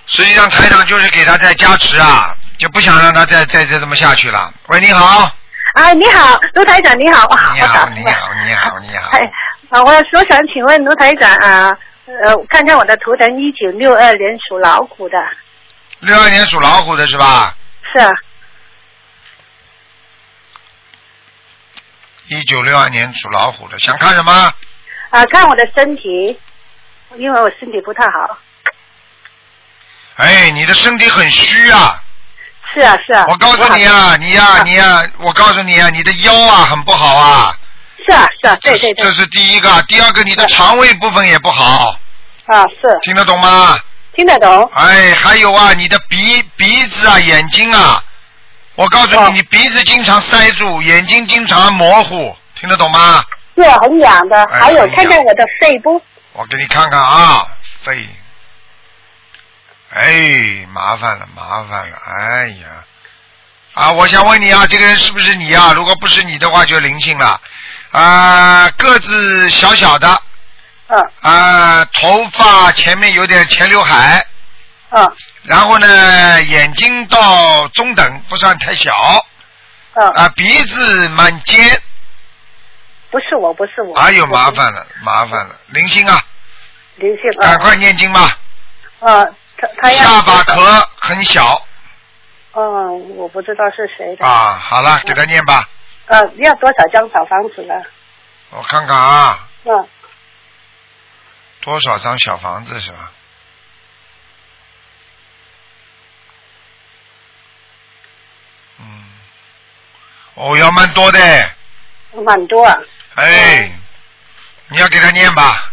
[0.08, 4.52] 实际上台长就是给他在加持啊，就不想让他再再再这么下去了。
[4.68, 5.28] 喂，你好，
[5.74, 9.10] 啊，你好，卢台长，你好，你好，你好，你好，你好。
[9.10, 9.18] 哎，
[9.70, 15.18] 啊，我我想请问卢台长啊，呃，看看我的图腾，一九六二年属老虎的，
[16.00, 17.56] 六二年属老虎的是吧？
[17.92, 18.10] 是啊，
[22.28, 24.52] 一九六二年属老虎的，想看什么？
[25.10, 26.38] 啊，看我的身体，
[27.16, 28.38] 因为我身体不太好。
[30.16, 32.02] 哎，你的身体很虚啊！
[32.74, 33.24] 是啊，是啊。
[33.28, 37.56] 我告诉你啊，你呀、你呀、我告诉你啊，你的腰啊很不好啊。
[38.06, 41.98] 是啊，是啊，对对对这，是第一个，第二个，你的肠胃部分也不好，
[42.46, 43.78] 啊，是听得懂吗？
[44.16, 44.70] 听得懂。
[44.74, 48.02] 哎，还有啊，你的鼻鼻子啊，眼睛啊，
[48.74, 49.30] 我告诉你，哦。
[49.34, 53.22] 你鼻子经常塞住，眼睛经常模糊，听得懂吗？
[53.54, 56.02] 是啊很痒的，哎还有看看我的肺部，
[56.32, 57.46] 我给你看看啊，
[57.82, 58.08] 肺，
[59.94, 62.84] 哎，麻烦了，麻烦了，哎呀，
[63.74, 65.72] 啊，我想问你啊，这个人是不是你啊？
[65.74, 67.40] 如果不是你的话，就灵性了，
[67.92, 70.22] 啊，个子小小的，
[70.88, 71.10] 嗯。
[71.20, 74.24] 啊，头发前面有点前刘海，
[74.90, 75.16] 嗯。
[75.44, 78.92] 然后呢，眼睛到中等，不算太小，
[79.94, 81.80] 嗯，啊，鼻子蛮尖，
[83.10, 83.96] 不是我，不是我。
[83.96, 86.20] 哎呦，麻烦了，麻烦了，灵性啊，
[86.96, 87.42] 灵性啊。
[87.42, 88.36] 赶快念经吧，
[89.00, 89.24] 啊，
[89.56, 90.02] 他他要。
[90.02, 91.62] 下巴壳很小。
[92.54, 94.26] 嗯，我不知道是谁的。
[94.26, 95.68] 啊，好了，给他念吧，
[96.06, 97.74] 呃，要多少张小房子呢？
[98.50, 99.88] 我看看啊，嗯，
[101.66, 103.10] 多少张小房子是吧？
[108.78, 109.04] 嗯，
[110.34, 111.18] 哦，要蛮多的，
[112.24, 112.72] 蛮多啊。
[113.16, 113.68] 哎，
[114.68, 115.72] 你要给他念吧，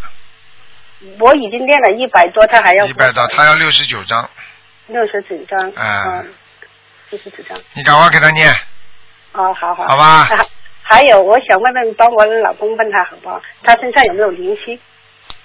[1.19, 4.27] 我已经念了一百多，他还要一百多，他要六十九张，
[4.87, 5.71] 六十九张。
[5.75, 6.33] 哎嗯，
[7.11, 7.55] 六十九张。
[7.73, 8.51] 你赶快给他念，
[9.33, 9.87] 哦，好好。
[9.87, 10.37] 好吧还
[10.81, 13.39] 还有，我想问问，帮我老公问他好不好？
[13.61, 14.79] 他身上有没有灵性？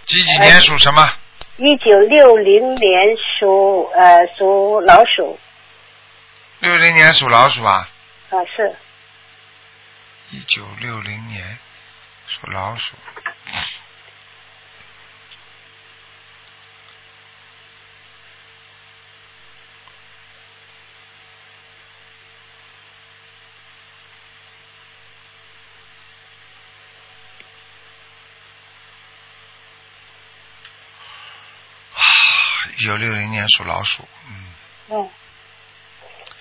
[0.08, 1.12] 几几年属什么？
[1.58, 5.38] 一九六零年属呃属老鼠
[6.60, 7.86] 六零年属老鼠啊，
[8.30, 8.74] 啊、是
[10.30, 11.58] 一九六零年
[12.26, 12.94] 属老鼠。
[32.78, 34.44] 一九六零年属老鼠，嗯，
[34.90, 35.10] 嗯。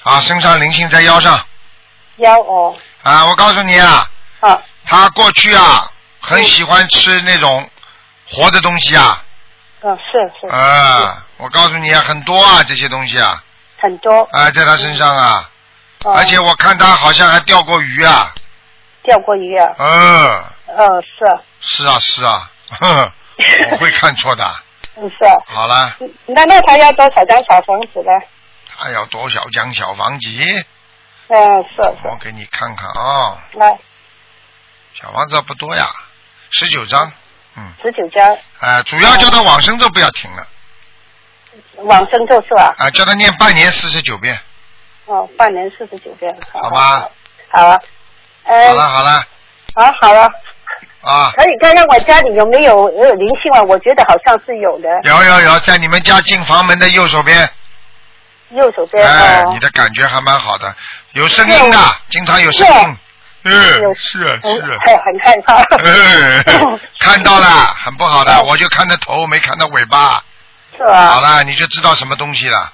[0.04, 1.46] 啊，身上灵性在腰上。
[2.18, 2.76] 腰哦。
[3.04, 4.10] 啊，我告诉你啊，
[4.42, 7.70] 啊他过去啊很喜欢吃那种
[8.30, 9.24] 活的东西啊，
[9.82, 10.48] 嗯是是。
[10.54, 13.44] 啊，我告诉你啊，很多啊这些东西啊，
[13.80, 14.24] 很多。
[14.32, 15.50] 啊在他身上啊，
[16.06, 16.14] 哦。
[16.14, 18.34] 而且我看他好像还钓过鱼啊，
[19.04, 19.74] 钓过鱼啊。
[19.78, 20.44] 嗯，
[20.78, 21.26] 呃是。
[21.26, 22.50] 啊是啊是啊，
[23.72, 24.56] 我会看错的。
[24.98, 25.26] 嗯是。
[25.26, 28.12] 啊好了，嗯那那他要多少张小房子呢？
[28.80, 30.30] 他要多少张小房子？
[31.30, 32.08] 嗯是是。
[32.08, 33.78] 我给你看看啊、来。
[34.94, 35.88] 小房子不多呀，
[36.52, 37.12] 十九张，
[37.56, 38.36] 嗯，十九张。
[38.60, 40.48] 啊、主要叫他往生咒不要停了，
[41.84, 42.74] 往生咒是吧？
[42.80, 44.40] 啊、叫他念半年四十九遍，
[45.06, 46.62] 哦，半年四十九遍，好。
[46.62, 47.10] 好吧？
[47.50, 47.80] 好啊，
[48.46, 48.70] 呃。
[48.70, 49.12] 好了好了，
[49.76, 50.30] 啊好了，
[51.08, 53.62] 啊，可以看看我家里有没有有灵性啊？
[53.64, 57.50] 我觉得好像是有的，有有有，在你们家进房门的右手边，
[58.50, 59.52] 右手边哎，哦。
[59.54, 60.76] 你的感觉还蛮好的，
[61.14, 61.78] 有声音的，
[62.10, 62.98] 经常有声是音，
[63.44, 64.50] 嗯，是啊是。
[64.50, 65.64] 啊，很很害怕。
[65.78, 67.48] 嗯， 看到了，
[67.86, 70.22] 很不好的，我就看到头没看到尾巴，
[70.76, 71.06] 是啊？
[71.12, 72.74] 好了，你就知道什么东西了，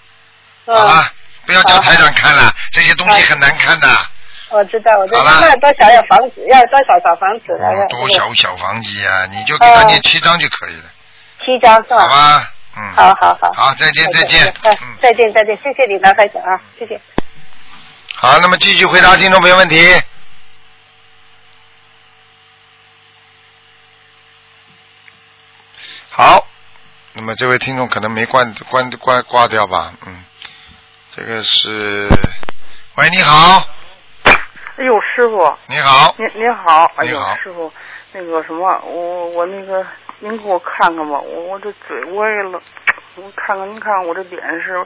[0.65, 1.07] 嗯好了，
[1.45, 3.87] 不要叫台长看了，这些东西很难看的，
[4.53, 5.23] 我知道，我知道。
[5.23, 6.45] 那多少要房子？
[6.51, 7.53] 要多少小房子？
[7.59, 10.83] 嗯，多少小房子啊，你就给他念七张就可以了，
[11.43, 11.97] 七张是吧？
[11.97, 12.51] 好吧？
[12.77, 13.51] 嗯，好好好。
[13.53, 16.99] 好，再见再见，哎嗯，再见再见，谢谢你，拿开始啊，谢谢。
[18.15, 19.75] 好，那么继续回答听众朋友问题。
[26.09, 26.47] 好，
[27.13, 29.93] 那么这位听众可能没关关关挂掉吧？
[30.05, 30.23] 嗯，
[31.15, 32.07] 这个是，
[32.95, 33.67] 喂，你好，
[34.75, 37.71] 哎呦，师傅，你好，您您好，哎呦师傅，
[38.11, 39.85] 那个什么，我我那个，
[40.19, 42.59] 您给我看看吧，我我这嘴歪了，
[43.15, 44.83] 我看看您看看我这脸是，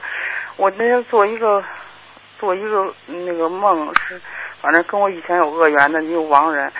[0.57, 1.63] 我那天做一个
[2.37, 4.21] 做一个那个梦是，
[4.61, 6.71] 反正跟我以前有恶缘的一个亡人。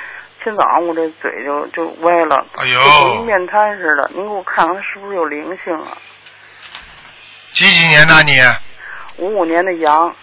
[0.43, 4.10] 今早上我这嘴就就歪了，哎就跟，面瘫似的。
[4.13, 5.98] 您给我看看是不是有灵性啊？
[7.54, 8.34] 几几年的你？
[9.17, 10.13] 五五年的羊，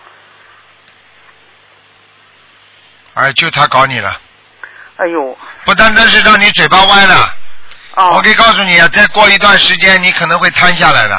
[3.14, 4.20] 哎，就他搞你了，
[4.96, 7.34] 哎呦，不单单是让你嘴巴歪了，
[7.94, 11.16] 哦，我可以告诉你啊，再过一段时间你可能会瘫下来的，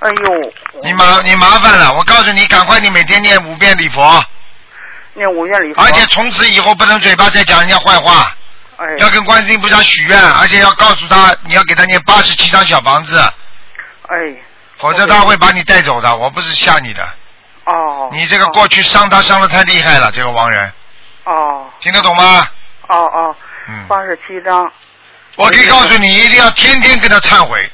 [0.00, 4.22] 哎呦，你麻你麻烦了，我告诉你，赶快你每天念五遍礼佛，
[5.14, 8.36] 念五遍礼佛，而且从此以后不能嘴巴再讲人家坏话，
[8.76, 13.18] 哎，要跟观世音菩萨许愿，而且要告诉他你要给他念八十七张小房子，
[14.08, 14.16] 哎，
[14.76, 17.02] 否则他会把你带走的，我不是吓你的，
[17.64, 20.70] 哦，你这个过去伤他伤的太厉害了，这个亡人，
[21.24, 22.46] 哦听得懂吗？
[22.88, 23.36] 哦哦，
[23.68, 24.70] 嗯，八十七章，
[25.36, 27.70] 我可以告诉你，一定要天天跟他忏悔。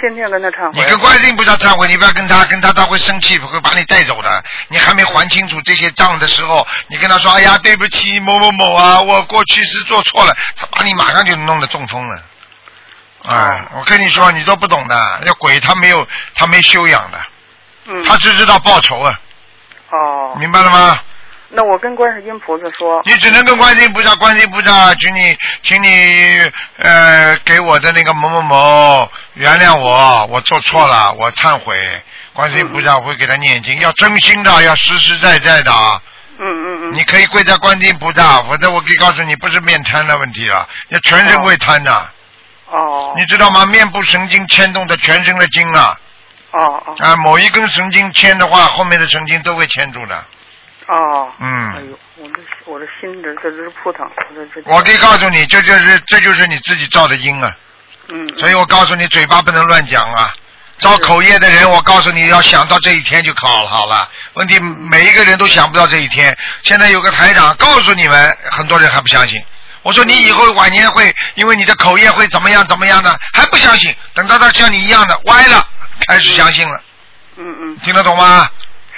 [0.00, 0.70] 天天跟他忏悔。
[0.74, 4.44] 你跟观世音菩萨忏悔，你不要跟他，跟他他会生气，会把你带走的。
[4.68, 12.22] 你还没还清楚这些账的时候，你跟他说：“哎呀，对不起，某某某啊，我过去是做错了。”他把你马上就弄得中风了。
[13.28, 17.18] 哎，我跟你说，你都不懂的，那鬼他没有，他没修养的，
[17.86, 19.14] 嗯，他只知道报仇啊，
[19.90, 20.98] 哦，明白了吗？
[21.56, 31.76] 那我跟观世音菩萨说，你只能跟观世音菩萨，观世音菩萨，请你，请你，呃，给我的那个某某某原谅我，我做错了，我忏悔。
[32.32, 36.02] 观世音菩萨会给他念经，要真心的，要实实在在的啊。
[36.38, 42.10] 嗯嗯嗯，你可以跪在观世音菩萨，否则我可以告诉你，不是面瘫的问题了，要全身会瘫的。
[42.72, 43.64] 哦，你知道吗？
[43.66, 45.96] 面部神经牵动的全身的筋啊，
[46.50, 50.24] 哦哦啊，某一根神经牵的话，后面的神经都会牵住的。
[50.86, 52.34] 哦，嗯哎嗯，呦，我的
[52.66, 57.50] 我的心这这直扑腾，我这这，我可以告诉你，这就是这就是你自己造的因啊。
[58.08, 60.34] 嗯，所以我告诉你，嘴巴不能乱讲啊。
[60.78, 64.10] 造口业的人，我告诉你要想到这一天就考好了。
[64.34, 66.36] 问题每一个人都想不到这一天。
[66.62, 69.40] 现在有个台长告诉你们，很多人还不相信。
[69.82, 73.16] 我说你以后晚年会因为你的口业会怎么样怎么样呢？
[73.32, 73.94] 还不相信。
[74.14, 75.66] 等到他像你一样的歪了，
[76.08, 76.82] 开始相信了。
[77.36, 78.50] 嗯嗯听得懂吗？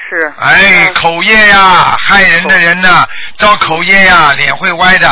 [0.09, 5.09] 是，哎，嗯口业呀，害人的人呐，造口业呀，脸会歪的，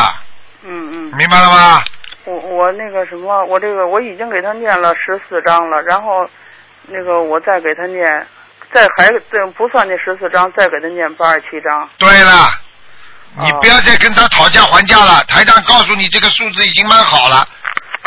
[0.62, 1.82] 嗯嗯，明白了吗？
[2.24, 6.26] 我我那个什么，我这个我已经给他念了十四章了，然后
[6.88, 8.06] 那个我再给他念，
[8.72, 11.88] 再还这不算那十四章，再给他念八十七章。
[11.98, 12.48] 对了，
[13.40, 15.22] 你哦不要再跟他讨价还价了。
[15.24, 17.46] 台长告诉你这个数字已经蛮好了，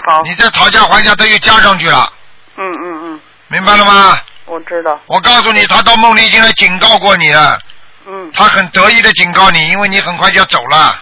[0.08, 2.12] 好，你再讨价还价，他又加上去了，
[2.56, 3.19] 嗯嗯嗯，
[3.50, 4.17] 明白了吗？
[4.47, 7.60] 我知道，我告诉你，他到梦里已经来警告过你了，
[8.07, 10.99] 嗯他很得意的警告你，因为你很快就要走了。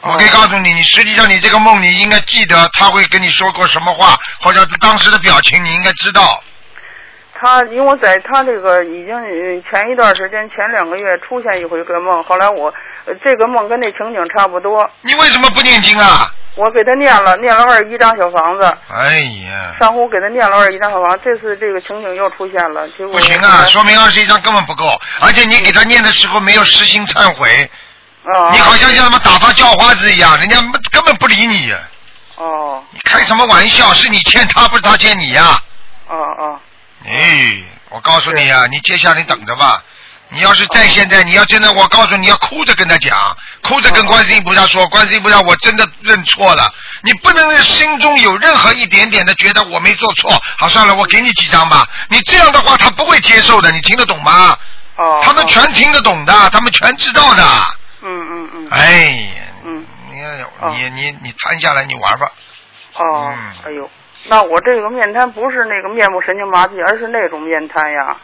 [0.00, 6.40] 我可以告诉你，你实际上你这个梦，你应该记得他会跟你说过什么话，或者是当时的表情，你应该知道。
[7.40, 12.72] 他因为我在他这个已经呃前一段时间前两个月出现一回个梦，后来我、
[13.04, 16.30] 呃这个梦跟那情景差不多，你为什么不念经啊？
[16.56, 27.70] 我给他念了念了二十一张小房子，哎呀，上回我给他念了二十一张小房子，这次这个情景又出现了，结果不行啊，说明二十一张根本不够，而且你给他念的时候没有实心忏悔，
[28.24, 30.56] 啊，你好像像什么打发叫花子一样，人家
[30.90, 31.72] 根本不理你。
[32.36, 33.92] 哦你开什么玩笑？
[33.92, 35.56] 是你欠他，不是他欠你呀、
[36.08, 36.60] 哦哦
[37.08, 39.82] 哎，我告诉你啊，你接下来等着吧。
[40.30, 46.70] 你要是在现在，你要真的，我告诉你要哭着跟他讲，哭着跟观世音菩萨说，观世音菩萨，我真的认错了。
[47.02, 50.30] 你不能心中有任何一点点的觉得我没做错。
[50.58, 51.88] 好，算了，我给你几张吧。
[52.10, 54.54] 你这样的话，他不会接受的，你听得懂吗？
[54.96, 57.42] 哦，他们全听得懂的，他们全知道的。
[58.02, 60.22] 嗯嗯嗯哎呀，嗯你
[60.60, 62.30] 哦你你你摊下来，你玩吧。
[62.96, 63.90] 哦嗯，哎呦，
[64.28, 68.16] 那我这个面瘫不是那个面部神经麻痹，而是那种面瘫呀。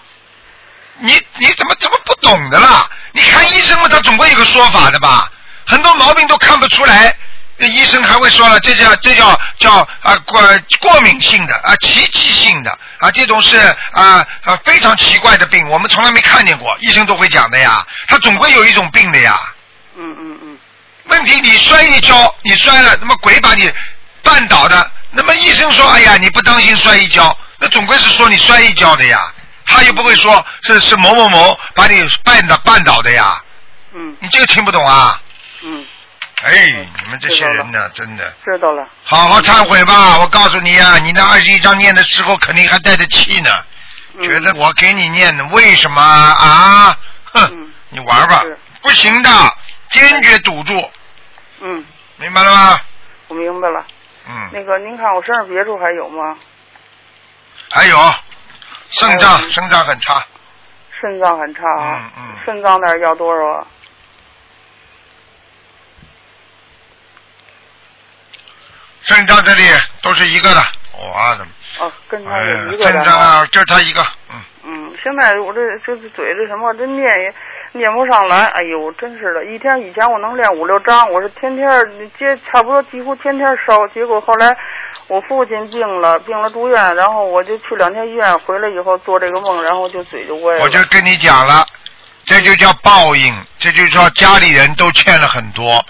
[0.98, 2.88] 你你怎么怎么不懂的啦？
[3.12, 5.30] 你看医生嘛，他总归有个说法的吧？
[5.66, 7.16] 很多毛病都看不出来，
[7.56, 9.72] 那医生还会说了，这叫这叫叫
[10.02, 10.40] 啊过
[10.80, 13.56] 过敏性的啊奇迹性的啊这种是
[13.92, 17.84] 啊啊非常奇怪的病，我们从来没看见过，医生都会讲的呀。
[18.06, 19.36] 他总归有一种病的呀。
[19.96, 20.58] 嗯嗯嗯
[21.06, 23.70] 问题你摔一跤，你摔了，那么鬼把你
[24.22, 29.18] 绊倒的，那么医生说，哎呀，你不当心摔一跤，那总归是说你摔一跤的呀，
[29.64, 33.40] 他又不会说是是某某某把你绊倒绊倒的呀，
[33.94, 34.16] 嗯。
[34.20, 35.20] 你这个听不懂啊？
[35.62, 35.86] 嗯，
[36.42, 36.52] 哎，
[37.04, 38.86] 你们这些人呢，真的，知道了。
[39.04, 40.18] 好好忏悔吧！
[40.18, 43.50] 我告诉你啊，你那二十一章念的时候肯定还带着气呢，
[44.18, 44.22] 嗯。
[44.22, 46.96] 觉得我给你念的，为什么啊？
[47.32, 48.42] 哼嗯，你玩吧，
[48.82, 49.30] 不行的，
[49.90, 50.90] 坚决堵住，
[51.60, 51.84] 嗯，
[52.16, 52.80] 明白了吗？
[53.28, 53.84] 我明白了。
[54.26, 54.50] 嗯。
[54.52, 56.36] 那个，您看我身上别处还有吗？
[57.70, 57.96] 还有
[58.90, 60.24] 肾脏，肾脏很差，
[61.00, 63.66] 肾脏很差啊，嗯嗯肾脏那儿要多少啊？
[69.02, 69.62] 肾脏这里
[70.02, 70.62] 都是一个的，
[70.98, 71.46] 我的，
[71.84, 77.34] 哦，跟他一，个就是他一个，嗯，嗯，现在我这就是嘴这什么，这念也
[77.72, 78.44] 念不上来。
[78.46, 81.68] 哎呦，真是的，一天以前我能练五六张，我是天天
[82.18, 83.86] 接差不多几乎天天烧。
[83.88, 84.56] 结果后来
[85.08, 90.62] 我父亲病了，病了住院，然后我就去两天医院，回来以后做这个梦，然后就嘴就歪了。
[90.62, 91.66] 我就跟你讲了，
[92.24, 95.84] 这就叫报应，这就叫家里人都欠了很多，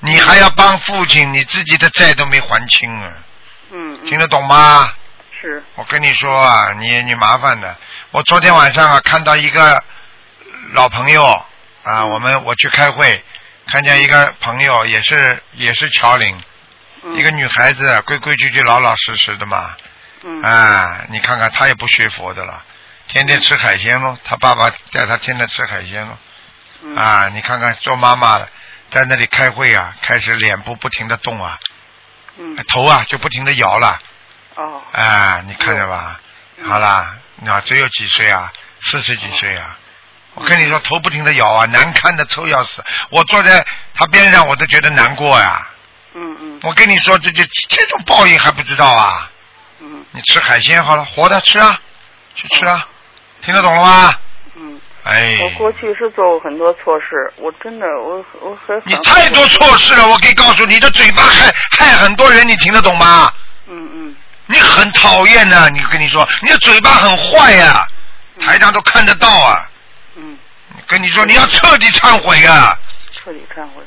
[0.00, 3.12] 你还要帮父亲，你自己的债都没还清啊，
[3.70, 4.04] 嗯，嗯。
[4.04, 4.92] 听得懂吗？
[5.40, 5.62] 是。
[5.74, 7.76] 我跟你说啊，你你麻烦的。
[8.10, 9.82] 我昨天晚上啊，看到一个
[10.72, 11.24] 老朋友
[11.82, 13.24] 啊，我们我去开会，
[13.68, 16.42] 看见一个朋友也是也是侨领，
[17.02, 17.16] 嗯。
[17.16, 19.74] 一个女孩子规规矩矩、老老实实的嘛，
[20.24, 20.42] 嗯。
[20.42, 22.62] 啊，你看看她也不学佛的了，
[23.08, 26.18] 天天吃海鲜喽，她爸爸带她天天吃海鲜喽，
[26.82, 26.96] 嗯。
[26.96, 28.48] 啊，你看看做妈妈的
[28.90, 31.58] 在那里开会啊，开始脸部不停的动啊，
[32.40, 33.98] 嗯头啊就不停的摇了。
[34.56, 36.18] 哦啊，你看着吧，
[36.56, 38.52] 嗯好啦，那只有几岁啊？
[38.82, 39.76] 四十几岁啊！
[40.34, 42.82] 我跟你说，头不停的摇啊，难看的臭要死。
[43.10, 43.64] 我坐在
[43.94, 45.68] 他边上，我都觉得难过呀。
[46.14, 49.30] 嗯嗯我跟你说，这就这种报应还不知道啊？
[49.80, 51.78] 嗯你吃海鲜好了，活的吃啊，
[52.34, 52.86] 去吃啊，
[53.42, 54.14] 听得懂了吗？
[55.04, 63.32] 我过去是做过很多错事，我真的我我很你太多错事了，我可以告诉你，你的嘴巴害害很多人，你听得懂吗？
[63.66, 67.86] 嗯嗯你很讨厌的，你跟你说，你的嘴巴很坏呀、
[68.40, 69.68] 台上都看得到啊。
[70.16, 70.36] 嗯，
[70.86, 72.76] 跟你说，你要彻底忏悔啊！
[73.12, 73.82] 彻底忏悔。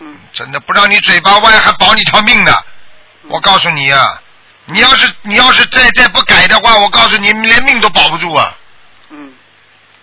[0.00, 2.52] 嗯真的不让你嘴巴歪，还保你条命呢。
[3.28, 4.20] 我告诉你啊，
[4.64, 8.56] 你要是你要是再再不改的话，我告诉你，连命都保不住啊！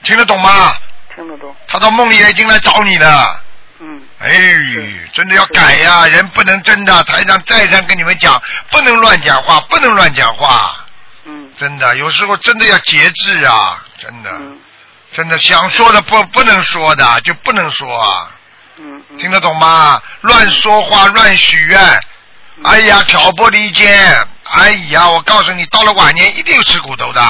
[0.07, 0.73] 嗯，听得懂吗？
[1.13, 1.53] 听得懂。
[1.67, 3.41] 他到梦里也已经来找你了。
[3.79, 4.29] 嗯哎，
[5.13, 7.03] 真的要改呀、人不能真的。
[7.03, 8.41] 台上再三跟你们讲，
[8.71, 10.83] 不能乱讲话，不能乱讲话。
[11.25, 13.83] 嗯真的，有时候真的要节制啊！
[13.99, 14.57] 真的，嗯
[15.13, 18.31] 真的想说的不不能说的就不能说啊！
[18.77, 20.01] 嗯嗯听得懂吗？
[20.21, 21.79] 乱说话，乱许愿，
[22.63, 27.21] 哎呀，挑拨离间，哎呀，我告诉你，到了晚年一定吃苦头的。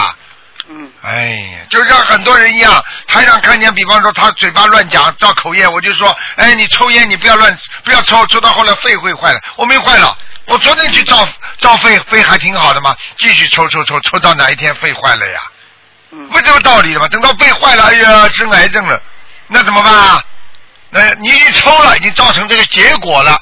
[0.69, 9.39] 嗯哎呀，就像很多人一样，台上看见，比方说他嘴巴乱讲，造口业，我就说，哎，你抽烟你不要乱，不要抽，抽到后来肺会坏了。
[9.55, 11.27] 我没坏了，我昨天去照
[11.59, 15.39] 照肺，肺还挺好的嘛，继续抽抽抽，抽到哪一天肺坏了呀？
[16.11, 17.07] 嗯不这个道理的吗？
[17.09, 19.01] 等到肺坏了，哎呀，生癌症了，
[19.47, 20.23] 那怎么办啊？
[20.89, 23.41] 那你已经抽了，已经造成这个结果了，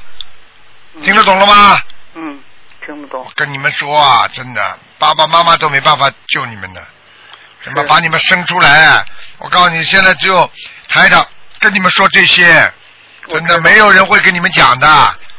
[1.04, 1.80] 听得懂了吗？
[2.16, 2.40] 嗯，
[2.86, 3.32] 听不懂我。
[3.36, 6.84] 跟你们说啊，真的，爸爸妈妈都没办法救你们的，
[7.66, 9.04] 怎么把你们生出来？
[9.40, 10.50] 我告诉你，现在只有
[10.88, 11.26] 台长
[11.60, 12.72] 跟你们说这些，
[13.28, 14.88] 真的没有人会跟你们讲的。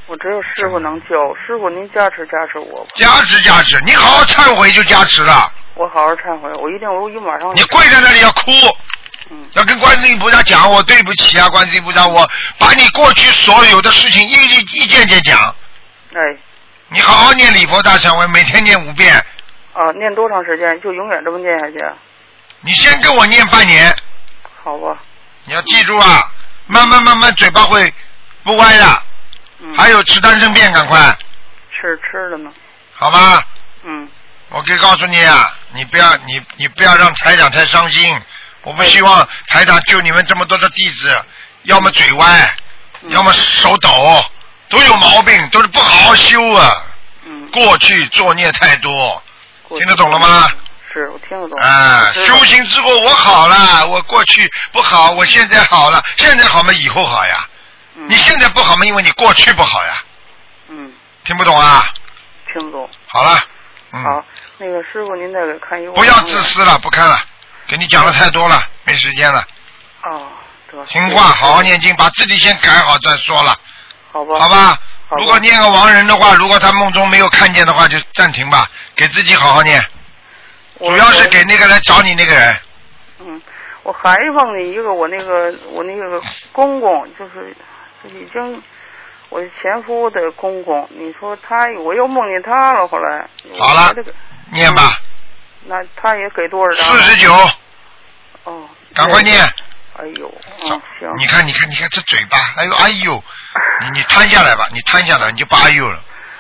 [0.07, 5.51] 我只有师傅能救，师傅您加持加持我吧，加持加持，你好好忏悔就加持了。
[5.75, 7.55] 我好好忏悔，我一定我一马上。
[7.55, 8.51] 你跪在那里要哭，
[9.31, 15.39] 嗯要跟观世音菩萨讲，我对不起啊，观世音菩萨，我把你过去所有的事情一一一件件讲。
[16.13, 16.37] 哎
[16.89, 19.15] 你好好念礼佛大忏悔，每天念五遍。
[19.73, 20.81] 啊，念多长时间？
[20.81, 21.79] 就永远这么念下去？
[22.67, 23.95] 你先跟我念半年，
[24.65, 24.99] 好吧。
[25.45, 26.29] 你要记住啊，
[26.67, 27.95] 慢慢慢慢嘴巴会
[28.43, 29.03] 不歪的。
[29.61, 29.79] 嗯。
[29.79, 31.17] 还有吃丹参片，赶快，
[31.71, 32.51] 吃吃的呢。
[32.93, 33.41] 好吗？
[33.85, 34.09] 嗯
[34.49, 38.21] 我可以告诉你啊，你不要你你不要让台长太伤心。
[38.63, 41.17] 我不希望台长救你们这么多的弟子，
[41.63, 42.57] 要么嘴歪，
[43.03, 44.25] 嗯要么手抖，
[44.69, 46.85] 都有毛病，都是不好好修啊。
[47.27, 47.49] 嗯。
[47.53, 49.23] 过去作孽太多，
[49.69, 50.51] 听得懂了吗？
[51.01, 51.59] 是我听得懂。
[51.61, 57.47] 啊，修行之后我好了，我过去不好，我现在好了，现在好嘛，以后好呀。
[57.99, 60.03] 嗯你现在不好嘛，因为你过去不好呀，
[60.69, 60.93] 嗯，
[61.25, 61.87] 听不懂啊？
[62.53, 62.89] 听得懂。
[63.07, 63.43] 好了，
[63.93, 64.25] 嗯，好，
[64.59, 65.93] 那个师傅您再给看一个。
[65.93, 66.41] 不要自。
[66.43, 67.19] 私了，不看了，
[67.67, 69.45] 给你讲的太多了，没时间了。
[70.03, 70.29] 哦，
[70.71, 70.85] 得。
[70.85, 73.57] 听话，好好念经，把自己先改好再说了，
[74.13, 74.41] 好吧。
[74.41, 74.49] 好。
[74.49, 74.79] 吧？
[75.17, 79.96] 如果念个亡人的话，如果他梦中没有看见的话，就暂停吧，给自己好好念，我
[80.79, 82.57] 主要是给那个来找你那个人。
[83.21, 83.41] 嗯，
[83.83, 86.23] 我还梦见一个我那个我那个
[86.53, 87.55] 公公，就是
[88.05, 88.63] 已经
[89.31, 93.27] 我前夫的公公，你说他我又梦见他了，后来。
[93.59, 94.13] 好了这个
[94.53, 95.01] 念吧，
[95.67, 96.97] 那他也给多少张？
[96.97, 97.33] 四十九，
[98.45, 99.39] 哦，赶快念。
[99.99, 100.31] 哎呦，
[100.63, 100.69] 嗯，
[101.01, 103.25] 行，你看，你看，你看这嘴巴，哎呦， 哎呦，
[103.83, 105.99] 你你摊下来吧，你摊下来，你就不哎呦了，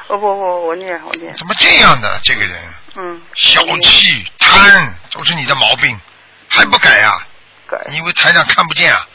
[0.08, 2.54] 哦不不，我念我念，怎么这样的这个人，
[2.98, 6.00] 嗯，小气、贪，都是你的毛病，
[6.48, 7.26] 还不改呀、
[7.68, 9.06] 改你以为台长看不见啊？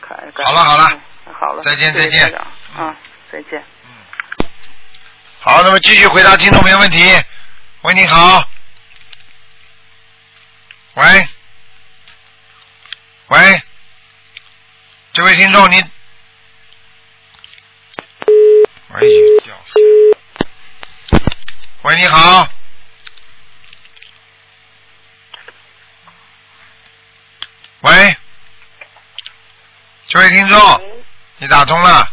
[0.00, 0.44] 改改。
[0.44, 2.34] 好了好了嗯，好了，再见再见
[2.76, 2.96] 嗯，
[3.30, 3.64] 再见。
[3.84, 4.48] 嗯
[5.40, 6.98] 好，那么继续回答听众朋友问题。
[7.82, 8.44] 喂，你好。
[10.94, 11.28] 喂，
[13.28, 13.62] 喂，
[15.12, 15.76] 这位听众，你，
[18.90, 21.22] 哎呦，掉线。
[21.82, 22.48] 喂，你好。
[27.82, 28.16] 喂，
[30.06, 30.58] 这位听众，
[31.36, 32.08] 你打通了，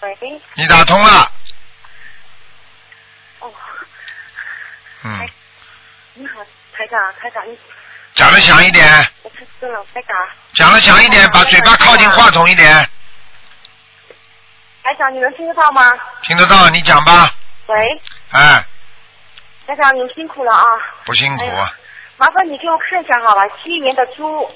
[0.00, 0.18] 喂，
[0.54, 1.32] 你打通了，
[3.38, 3.52] 哦，
[5.04, 5.30] 嗯，
[6.14, 6.40] 你好，
[6.76, 7.56] 台长，台长，你。
[8.14, 8.84] 讲的响一点。
[9.22, 10.16] 我太深了，台长，
[10.54, 12.68] 讲的响一点，把嘴巴靠近话筒一点，
[14.82, 15.88] 台长，你能听得到吗？
[16.22, 17.32] 听得到，你讲吧。
[17.66, 18.66] 喂，哎，
[19.68, 20.64] 台长，您辛苦了啊！
[21.04, 21.72] 不辛苦哎。
[22.22, 24.48] 呀麻烦你给我看一下好吧，七一年的猪，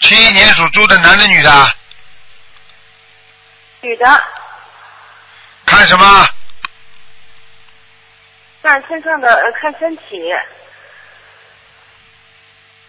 [0.00, 1.74] 七一年属猪的男的女的，
[3.80, 4.24] 女的，
[5.66, 6.28] 看什么？
[8.62, 10.02] 看身上的呃，看身体，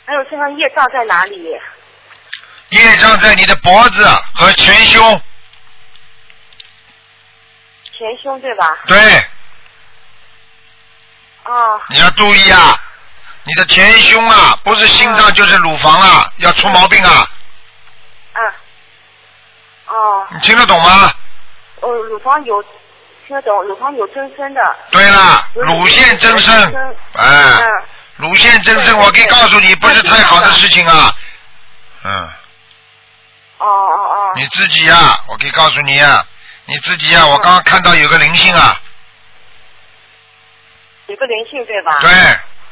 [0.05, 1.55] 还有身上业障在哪里？
[2.69, 4.03] 业障在你的脖子
[4.33, 5.21] 和前胸。
[7.97, 8.79] 前胸对吧？
[8.87, 8.97] 对，
[11.43, 12.81] 哦，你要注意啊，
[13.45, 17.27] 你的前胸啊，不是心脏就是乳房啊，要出毛病啊，
[18.33, 18.53] 嗯，
[19.87, 21.13] 哦，你听得懂吗？
[21.81, 22.63] 哦，乳房有
[23.27, 24.75] 听得懂，乳房有增生的。
[24.91, 26.71] 对了，乳腺增生。
[26.71, 27.23] 增，哎，
[27.59, 27.67] 嗯，
[28.15, 31.15] 乳腺增生，我可以告诉你，不是太好的事情啊。
[32.03, 32.29] 嗯，
[33.59, 36.25] 哦哦哦，你自己呀、我可以告诉你呀、
[36.65, 38.81] 你自己呀、我刚刚看到有个灵性啊，
[41.05, 41.99] 有个灵性对吧？
[42.01, 42.09] 对，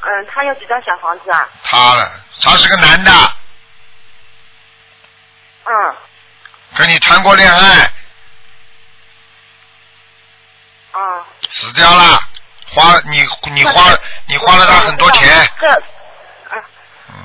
[0.06, 1.47] 嗯，他有几张小房子啊？
[1.64, 3.12] 他了，他是个男的，
[5.66, 5.95] 嗯，
[6.76, 7.91] 跟你谈过恋爱，
[10.91, 11.26] 啊。
[11.49, 12.20] 死掉了，
[12.70, 13.82] 花你你花
[14.28, 16.64] 你花了他很多钱，这，啊
[17.10, 17.16] 嗯，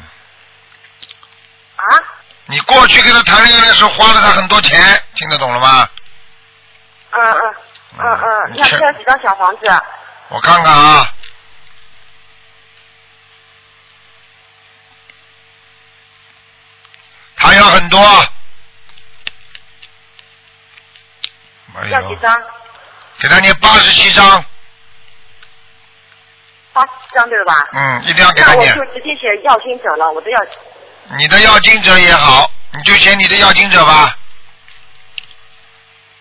[1.76, 2.02] 啊，
[2.46, 5.88] 你过去跟他谈恋爱的时候花了他很多钱，听得懂了吗？
[7.10, 7.54] 嗯嗯
[7.98, 9.66] 嗯嗯，那这有几张小房子？
[9.68, 9.82] 啊？
[10.28, 11.10] 我看看啊，
[17.58, 17.98] 他有很多，
[21.74, 22.32] 哎，要几张？
[23.18, 24.44] 给他念八十七张，
[26.72, 27.52] 八十张对吧？
[27.72, 28.92] 嗯，一定要给他念那我就。
[28.94, 30.38] 直接写要经者了，我都要。
[31.16, 34.16] 你的要经者也好，你就写你的要经者吧，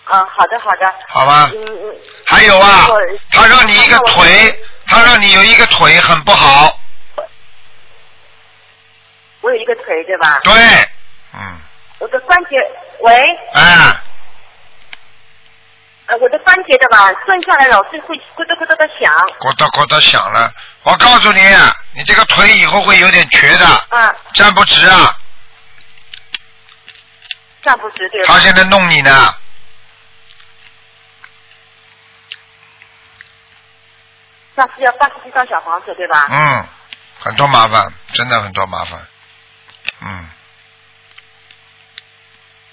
[0.05, 0.93] 嗯，好的好的。
[1.07, 1.51] 好吧？
[1.53, 2.87] 嗯嗯，还有啊，
[3.31, 6.79] 他让你一个腿，他让你有一个腿很不好，
[9.41, 10.39] 我有一个腿对吧？
[10.43, 10.86] 对，嗯，
[12.07, 12.55] 我的关节，
[13.01, 14.01] 喂，啊，
[16.05, 19.13] 呃，我的关节的吧，蹲下来老是会咕嘟咕嘟的响。
[19.41, 20.49] 咕嘟咕嘟响了。
[20.83, 21.41] 我告诉你，
[21.95, 25.17] 你这个腿以后会有点瘸的，啊，站不直啊。
[27.61, 28.33] 站不直对吧？
[28.33, 29.35] 他现在弄你呢，
[34.55, 36.25] 那是要八十七张小房子对吧？
[36.29, 36.65] 嗯，
[37.19, 39.05] 很多麻烦，真的很多麻烦，
[39.99, 40.29] 嗯，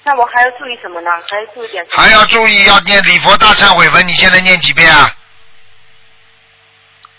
[0.04, 1.10] 那我还要注意什么呢？
[1.30, 2.02] 还要注意点什么？
[2.02, 5.10] 还要注意要念礼佛大忏悔文，你现在念几遍啊？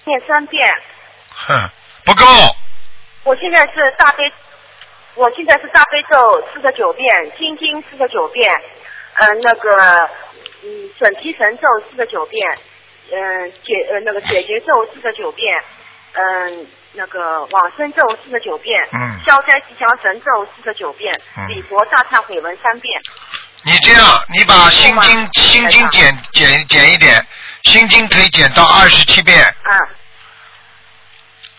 [0.03, 0.63] 念三遍。
[1.31, 1.69] 哼，
[2.05, 2.25] 不够，
[3.23, 4.31] 我现在是大悲，
[5.15, 8.47] 我现在是大悲咒四十九遍，心经四十九遍，
[9.15, 10.09] 嗯、那个
[10.63, 12.57] 嗯准提神咒四十九遍，
[13.11, 15.63] 嗯、解呃那个解结咒四十九遍，
[16.13, 19.19] 嗯、那个往生咒四十九遍，嗯。
[19.25, 21.47] 消灾吉祥神咒四十九遍，嗯。
[21.49, 23.01] 礼佛大忏悔文三遍。
[23.63, 27.25] 你这样，你把心经心经减减减一点，
[27.63, 29.73] 心经可以减到二十七遍，啊，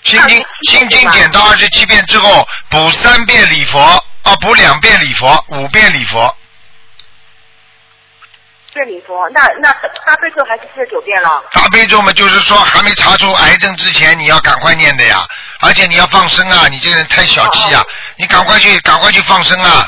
[0.03, 3.81] 心经心经减到二十七遍之后，补三遍礼佛，
[4.23, 6.37] 啊，补两遍礼佛，五遍礼佛，
[8.77, 9.73] 对礼佛，那那
[10.05, 11.43] 大悲咒还是四十九遍了。
[11.51, 15.27] 大悲咒嘛，就是说还没查出癌症之前，你要赶快念的呀，
[15.61, 17.83] 而且你要放生啊，你这个人太小气啊，
[18.19, 19.87] 你赶快去赶快去放生啊，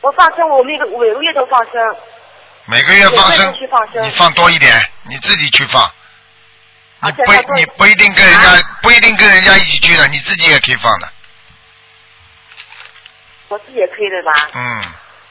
[0.00, 1.72] 我放生，我每个每个月都放生。
[2.64, 3.54] 每个月放生
[4.02, 5.90] 你放多一点，你自己去放。
[7.02, 11.08] 你不你不一定跟人家、啊不一定跟人家一起去的，你自己也可以放的，
[13.48, 14.32] 我自己也可以对吧？
[14.54, 14.82] 嗯。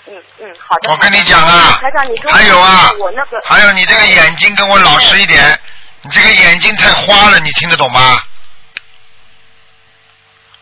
[0.09, 0.91] 嗯嗯，好的。
[0.91, 5.59] 我跟你讲啊台长，你跟还有啊我那个，还有你这个眼睛跟我老实一点，
[6.01, 8.23] 你这个眼睛太花了，你听得懂吗？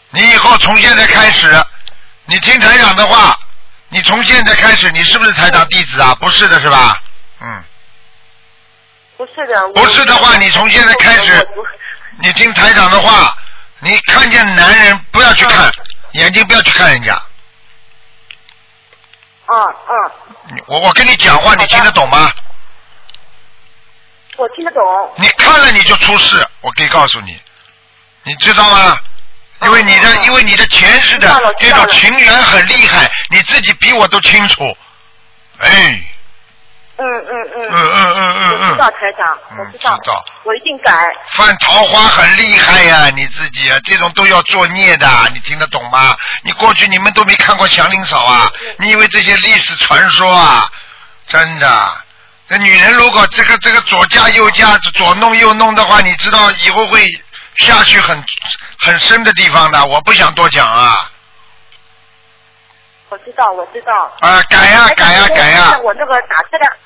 [0.09, 1.63] 你以后从现在开始，
[2.25, 3.37] 你听台长的话，
[3.89, 6.15] 你从现在开始，你是不是台长弟子啊？
[6.15, 6.97] 不是的是吧？
[7.41, 7.63] 嗯，
[9.17, 9.67] 不是的。
[9.73, 11.47] 不是的话，你从现在开始
[12.21, 13.37] 你听台长的话，
[13.79, 15.71] 你看见男人不要去看，
[16.13, 17.21] 眼睛不要去看人家。
[19.47, 20.11] 嗯嗯，
[20.55, 22.31] 你我我跟你讲话，你听得懂吗？
[24.37, 24.83] 我听得懂。
[25.17, 27.39] 你看了你就出事，我可以告诉你，
[28.23, 28.97] 你知道吗？
[29.61, 31.27] 因为你的，因为你的前世的
[31.59, 34.63] 这种情缘很厉害，你自己比我都清楚。
[35.59, 36.03] 哎，
[36.97, 37.69] 嗯嗯嗯。
[37.71, 40.91] 嗯嗯嗯嗯我知道嗯，台长，嗯我知道，知道我一定改。
[41.31, 46.15] 犯桃花很厉害呀，你自己啊，这种都要作孽的，你听得懂吗？
[46.43, 48.51] 你过去你们都没看过祥林嫂啊？
[48.77, 50.69] 你以为这些历史传说啊？
[51.27, 51.97] 真的，
[52.47, 57.05] 这女人如果这个这个左嫁右嫁，左弄右弄的话，你知道以后会
[57.57, 58.23] 下去很
[58.79, 59.85] 很深的地方的。
[59.85, 61.09] 我不想多讲啊
[63.15, 63.93] 我知道，我知道。
[64.19, 66.77] 啊，改呀、改呀、改呀、我那个打车的。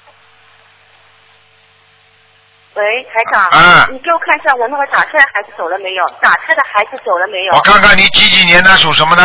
[2.76, 6.06] 喂，台长，啊你给我看一下我那个打车的孩子走了没有？
[6.22, 7.56] 打车的孩子走了没有？
[7.56, 9.24] 我看看你几几年的，属什么的？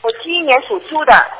[0.00, 1.30] 我七一年属猪的，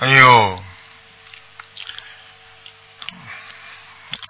[0.00, 0.58] 哎呦，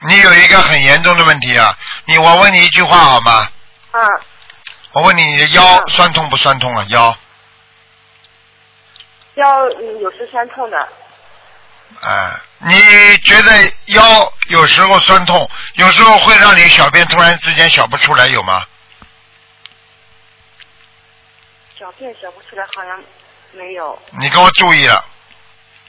[0.07, 1.77] 你有一个很严重的问题啊！
[2.05, 3.49] 你我问你一句话好吗？
[3.93, 4.01] 嗯，
[4.93, 6.85] 我问你，你的腰酸痛不酸痛啊？
[6.89, 7.17] 腰，
[9.35, 10.89] 腰嗯有时酸痛的，
[12.03, 12.79] 哎，你
[13.19, 13.51] 觉得
[13.87, 18.65] 腰有时候酸痛，有时候会让你小便突然之间小不出来，有吗？
[21.79, 23.03] 小便小不出来，好像
[23.53, 23.99] 没有。
[24.19, 25.05] 你给我注意了，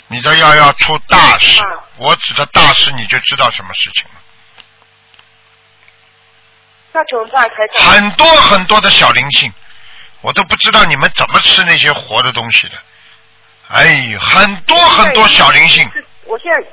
[0.07, 4.21] 你的腰要出大事嗯，我指的大事你就知道什么事情了。
[6.93, 7.91] 那怎么办，台长？
[7.91, 9.53] 很多很多的小灵性，
[10.21, 12.73] 我都不知道你们怎么吃那些活的东西的。
[13.67, 15.89] 哎呦，很多很多小灵性，
[16.25, 16.67] 我现在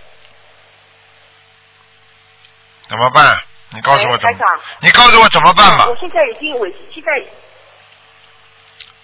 [2.89, 3.43] 怎么办？
[3.71, 4.39] 你告诉我怎么？
[4.81, 5.97] 你告诉我怎么办吧我？
[5.97, 7.11] 现在已经尾，现在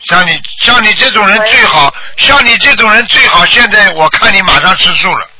[0.04, 3.44] 像你像你这种人最好，像你这种人最好。
[3.46, 5.30] 现在我看你马上吃素了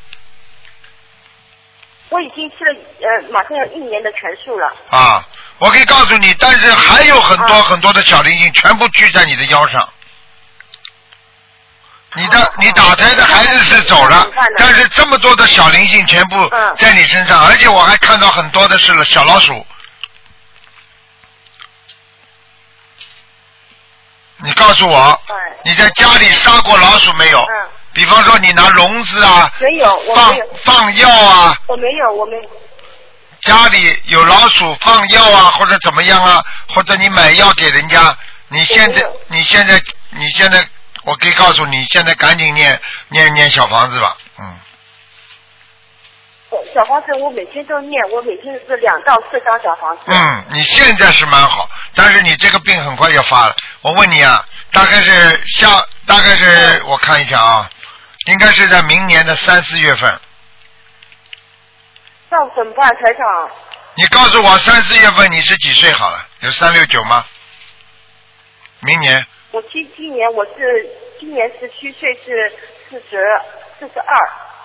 [2.11, 4.72] 我已经吃了呃，马上要一年的全素了。
[4.90, 5.26] 啊！
[5.58, 9.88] 我可以告诉你，但是还有很多啊很多的小灵性全部聚在你的腰上。
[12.16, 19.64] 你的好你打胎的孩子是走了但是这么多的小灵性全部嗯在你身上，而且我还看到很多的是小老鼠。
[24.38, 25.20] 你告诉我，
[25.64, 27.40] 你在家里杀过老鼠没有？
[27.40, 32.42] 嗯，比方说你拿笼子啊，没有，我放没有，放药啊，我没有，我没有。
[33.40, 36.44] 家里有老鼠放药啊，或者怎么样啊，
[36.74, 38.14] 或者你买药给人家，
[38.48, 39.80] 你现在你现在
[40.11, 40.62] 你现在，
[41.04, 44.30] 我可以告诉你，现在赶紧念念念小房子吧，嗯，
[46.51, 50.03] 我小房子我每天都念，我每天是两到四张小房子。
[50.07, 53.55] 嗯，你现在是蛮好，但是你这个病很快就发了。
[53.82, 55.11] 我问你啊，大概是
[55.46, 55.68] 下，
[56.07, 57.70] 大概是我看一下啊，
[58.26, 60.12] 应该是在明年的三四月份。
[62.30, 63.51] 那怎么办，台长？
[63.94, 66.26] 你告诉我三四月份你是几岁好了？
[66.40, 67.24] 有三六九吗？
[68.80, 70.88] 明年我今今年我是
[71.20, 72.53] 今年十七岁，是
[72.88, 73.40] 四十
[73.78, 74.16] 四十二。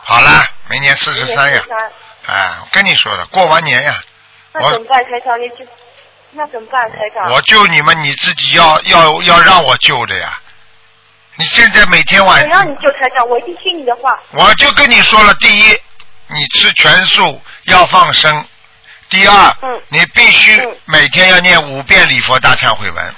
[0.08, 1.76] 好了，明年四十三呀今。
[1.76, 1.92] 年43
[2.28, 4.00] 哎，我跟你说了，过完年呀，
[4.54, 5.40] 那怎么办，台长？
[5.42, 5.66] 你就
[6.32, 7.32] 那怎么办，台长？
[7.32, 10.40] 我救你们，你自己要要要让我救的呀。
[11.38, 14.20] 你现在每天晚我让你救台长，我一定听你的话。
[14.32, 15.82] 我就跟你说了，第一，
[16.28, 18.44] 你吃全素要放生；
[19.10, 23.16] 第二，嗯你必须嗯每天要念五遍礼佛大忏悔文。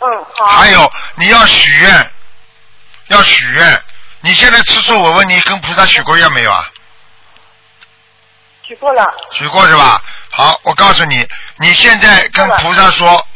[0.00, 0.46] 嗯，好。
[0.46, 2.10] 还有，你要许愿，
[3.08, 3.82] 要许愿。
[4.20, 6.68] 你现在吃素，我问你，跟菩萨许过愿没有啊？
[8.62, 9.04] 许过了。
[9.32, 10.02] 许过是吧？
[10.30, 11.26] 好，我告诉你，
[11.58, 13.26] 你现在跟菩萨说，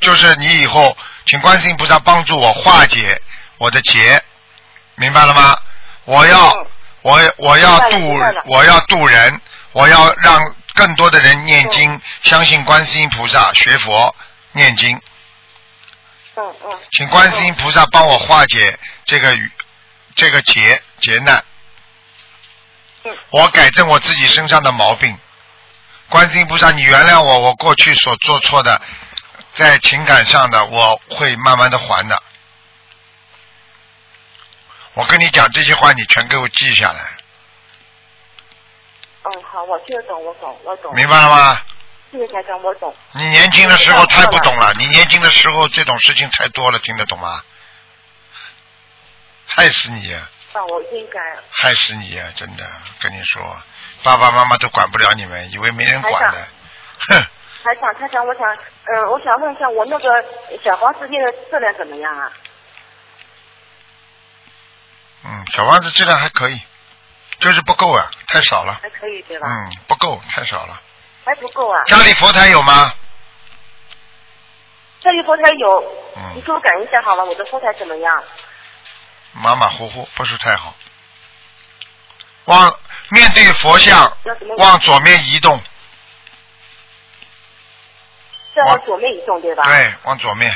[0.00, 3.20] 就是你以后请观世音菩萨帮助我化解
[3.58, 4.22] 我的劫，
[4.96, 5.56] 明白了吗？
[6.04, 6.66] 我要嗯
[7.02, 9.40] 我我要渡我要渡人，
[9.72, 14.14] 我要让更多的人念经，相信观世音菩萨，学佛
[14.52, 15.00] 念经，
[16.36, 16.78] 嗯嗯。
[16.90, 19.50] 请观世音菩萨帮我化解这个与
[20.14, 21.44] 这个劫劫难
[23.04, 23.16] 嗯。
[23.30, 25.18] 我改正我自己身上的毛病。
[26.08, 28.80] 观世音菩萨，你原谅我，我过去所做错的
[29.54, 32.22] 在情感上的，我会慢慢的还的。
[34.92, 37.00] 我跟你讲这些话，你全给我记下来，
[39.22, 40.94] 嗯，好，我听得懂，我懂，我懂。
[40.94, 41.62] 明白了吗？
[42.10, 42.94] 谢谢台长，我懂。
[43.12, 47.42] 你年轻的时候太不懂了，你年轻的时候这种事情太多了，听得懂吗？
[49.56, 50.28] 害死你呀！
[50.54, 51.20] 那我应该。
[51.50, 52.24] 害死你呀！
[52.36, 52.64] 真的，
[53.00, 53.42] 跟你说，
[54.02, 56.38] 爸爸妈妈都管不了你们，以为没人管的，
[57.08, 57.26] 哼。
[57.64, 60.24] 台长，台长，我想，嗯，我想问一下，我那个
[60.64, 62.32] 小房子念的质量怎么样啊？
[65.24, 66.60] 嗯，小房子质量还可以，
[67.38, 68.80] 就是不够啊，太少了。
[68.82, 69.46] 还可以对吧？
[69.46, 70.80] 嗯，不够，太少了。
[71.24, 71.84] 还不够啊。
[71.84, 72.92] 家里佛台有吗？
[75.00, 75.80] 家里佛台有，
[76.16, 78.24] 嗯你给我改一下好了，我的佛台怎么样？
[79.32, 80.74] 马马虎虎，不是太好。
[82.44, 82.78] 往
[83.10, 84.16] 面对佛像
[84.58, 85.60] 往左面移动，
[88.54, 89.62] 再往左面移动对吧？。
[89.64, 90.52] 对，往左面，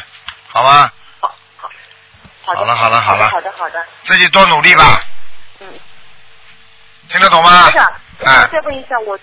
[0.49, 0.93] 好吧？
[1.21, 2.55] 好，好。
[2.55, 3.85] 好了好了好了好的好的。
[4.03, 5.05] 自己多努力吧，
[5.61, 5.81] 嗯。
[7.09, 7.79] 听得懂吗台？
[7.79, 9.19] 长，我哎想再问一下，我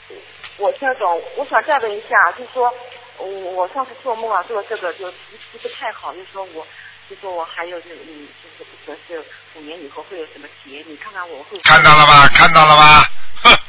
[0.57, 2.73] 我听得懂，我想再问一下，就是说，
[3.17, 5.17] 我我上次做梦啊，做这个就不
[5.51, 6.65] 是不太好，就是说我，
[7.13, 9.23] 就说我还有嗯，就是不合适，
[9.55, 10.83] 五年以后会有什么结？
[10.87, 11.59] 你看看我会。
[11.59, 12.27] 看到了吧？
[12.29, 13.09] 看到了吧？
[13.43, 13.59] 哼，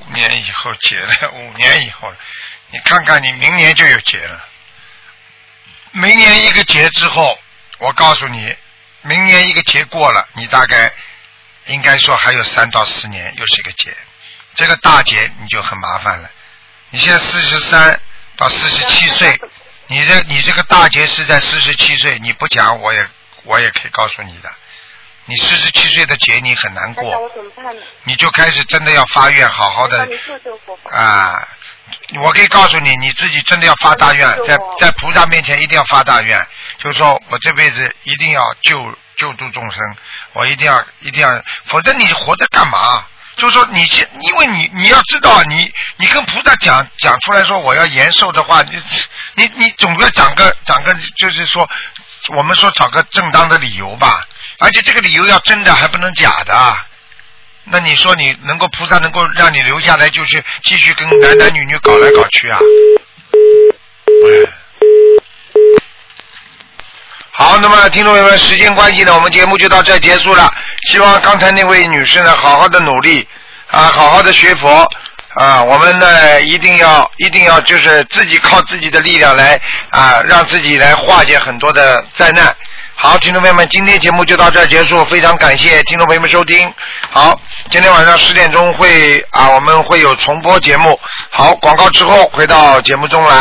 [0.00, 2.16] 五年以后结了， 五年以后了，
[2.70, 4.44] 你看看你明年就有结了。
[5.92, 7.38] 明年一个节之后，
[7.78, 8.54] 我告诉你，
[9.02, 10.92] 明年一个节过了，你大概
[11.66, 13.96] 应该说还有三到四年，又是一个节。
[14.54, 16.30] 这个大节你就很麻烦了。
[16.90, 17.98] 你现在四十三
[18.36, 19.40] 到四十七岁，
[19.90, 23.04] 你这你这个大劫是在四十七岁，你不讲我也
[23.42, 24.48] 我也可以告诉你的。
[25.24, 27.82] 你四十七岁的劫你很难过，我怎么办呢？
[28.04, 30.08] 你就开始真的要发愿，好好的。
[30.90, 31.48] 啊！
[32.22, 36.40] 我可以告诉你，你自己真的要发大愿，在在菩萨面前一定要发大愿，
[36.78, 38.76] 就是说我这辈子一定要救
[39.16, 39.96] 救度众生，
[40.34, 43.04] 我一定要一定要，否则你活着干嘛？
[43.40, 48.80] 就说你现，因为你你要知道，你你跟菩萨讲讲出来说我要延寿的话，你
[49.34, 51.68] 你你总要讲个讲个，就是说
[52.36, 54.20] 我们说找个正当的理由吧，
[54.58, 56.86] 而且这个理由要真的，还不能假的啊。
[57.64, 62.58] 那你说你能够菩萨能够让你留下来，就是继续跟男男女女搞来搞去啊？
[64.26, 64.52] 哎
[67.40, 70.52] 好，那么听众朋友们，时间关系呢，我们节目就到这结束了。
[70.90, 73.26] 希望刚才那位女士呢，好好的努力
[73.70, 74.86] 啊，好好的学佛
[75.36, 79.58] 啊，我们呢一定要一定要就是自己靠自己的力量来
[79.90, 82.54] 啊，让自己来化解很多的灾难。
[82.94, 86.70] 好，听众朋友们，今天节目就到这儿结束，非常感谢听众朋友们收听。
[87.10, 91.00] 好，今天晚上十点钟会啊，我们会有重播节目。
[91.30, 93.34] 好，广告之后回到节目中来。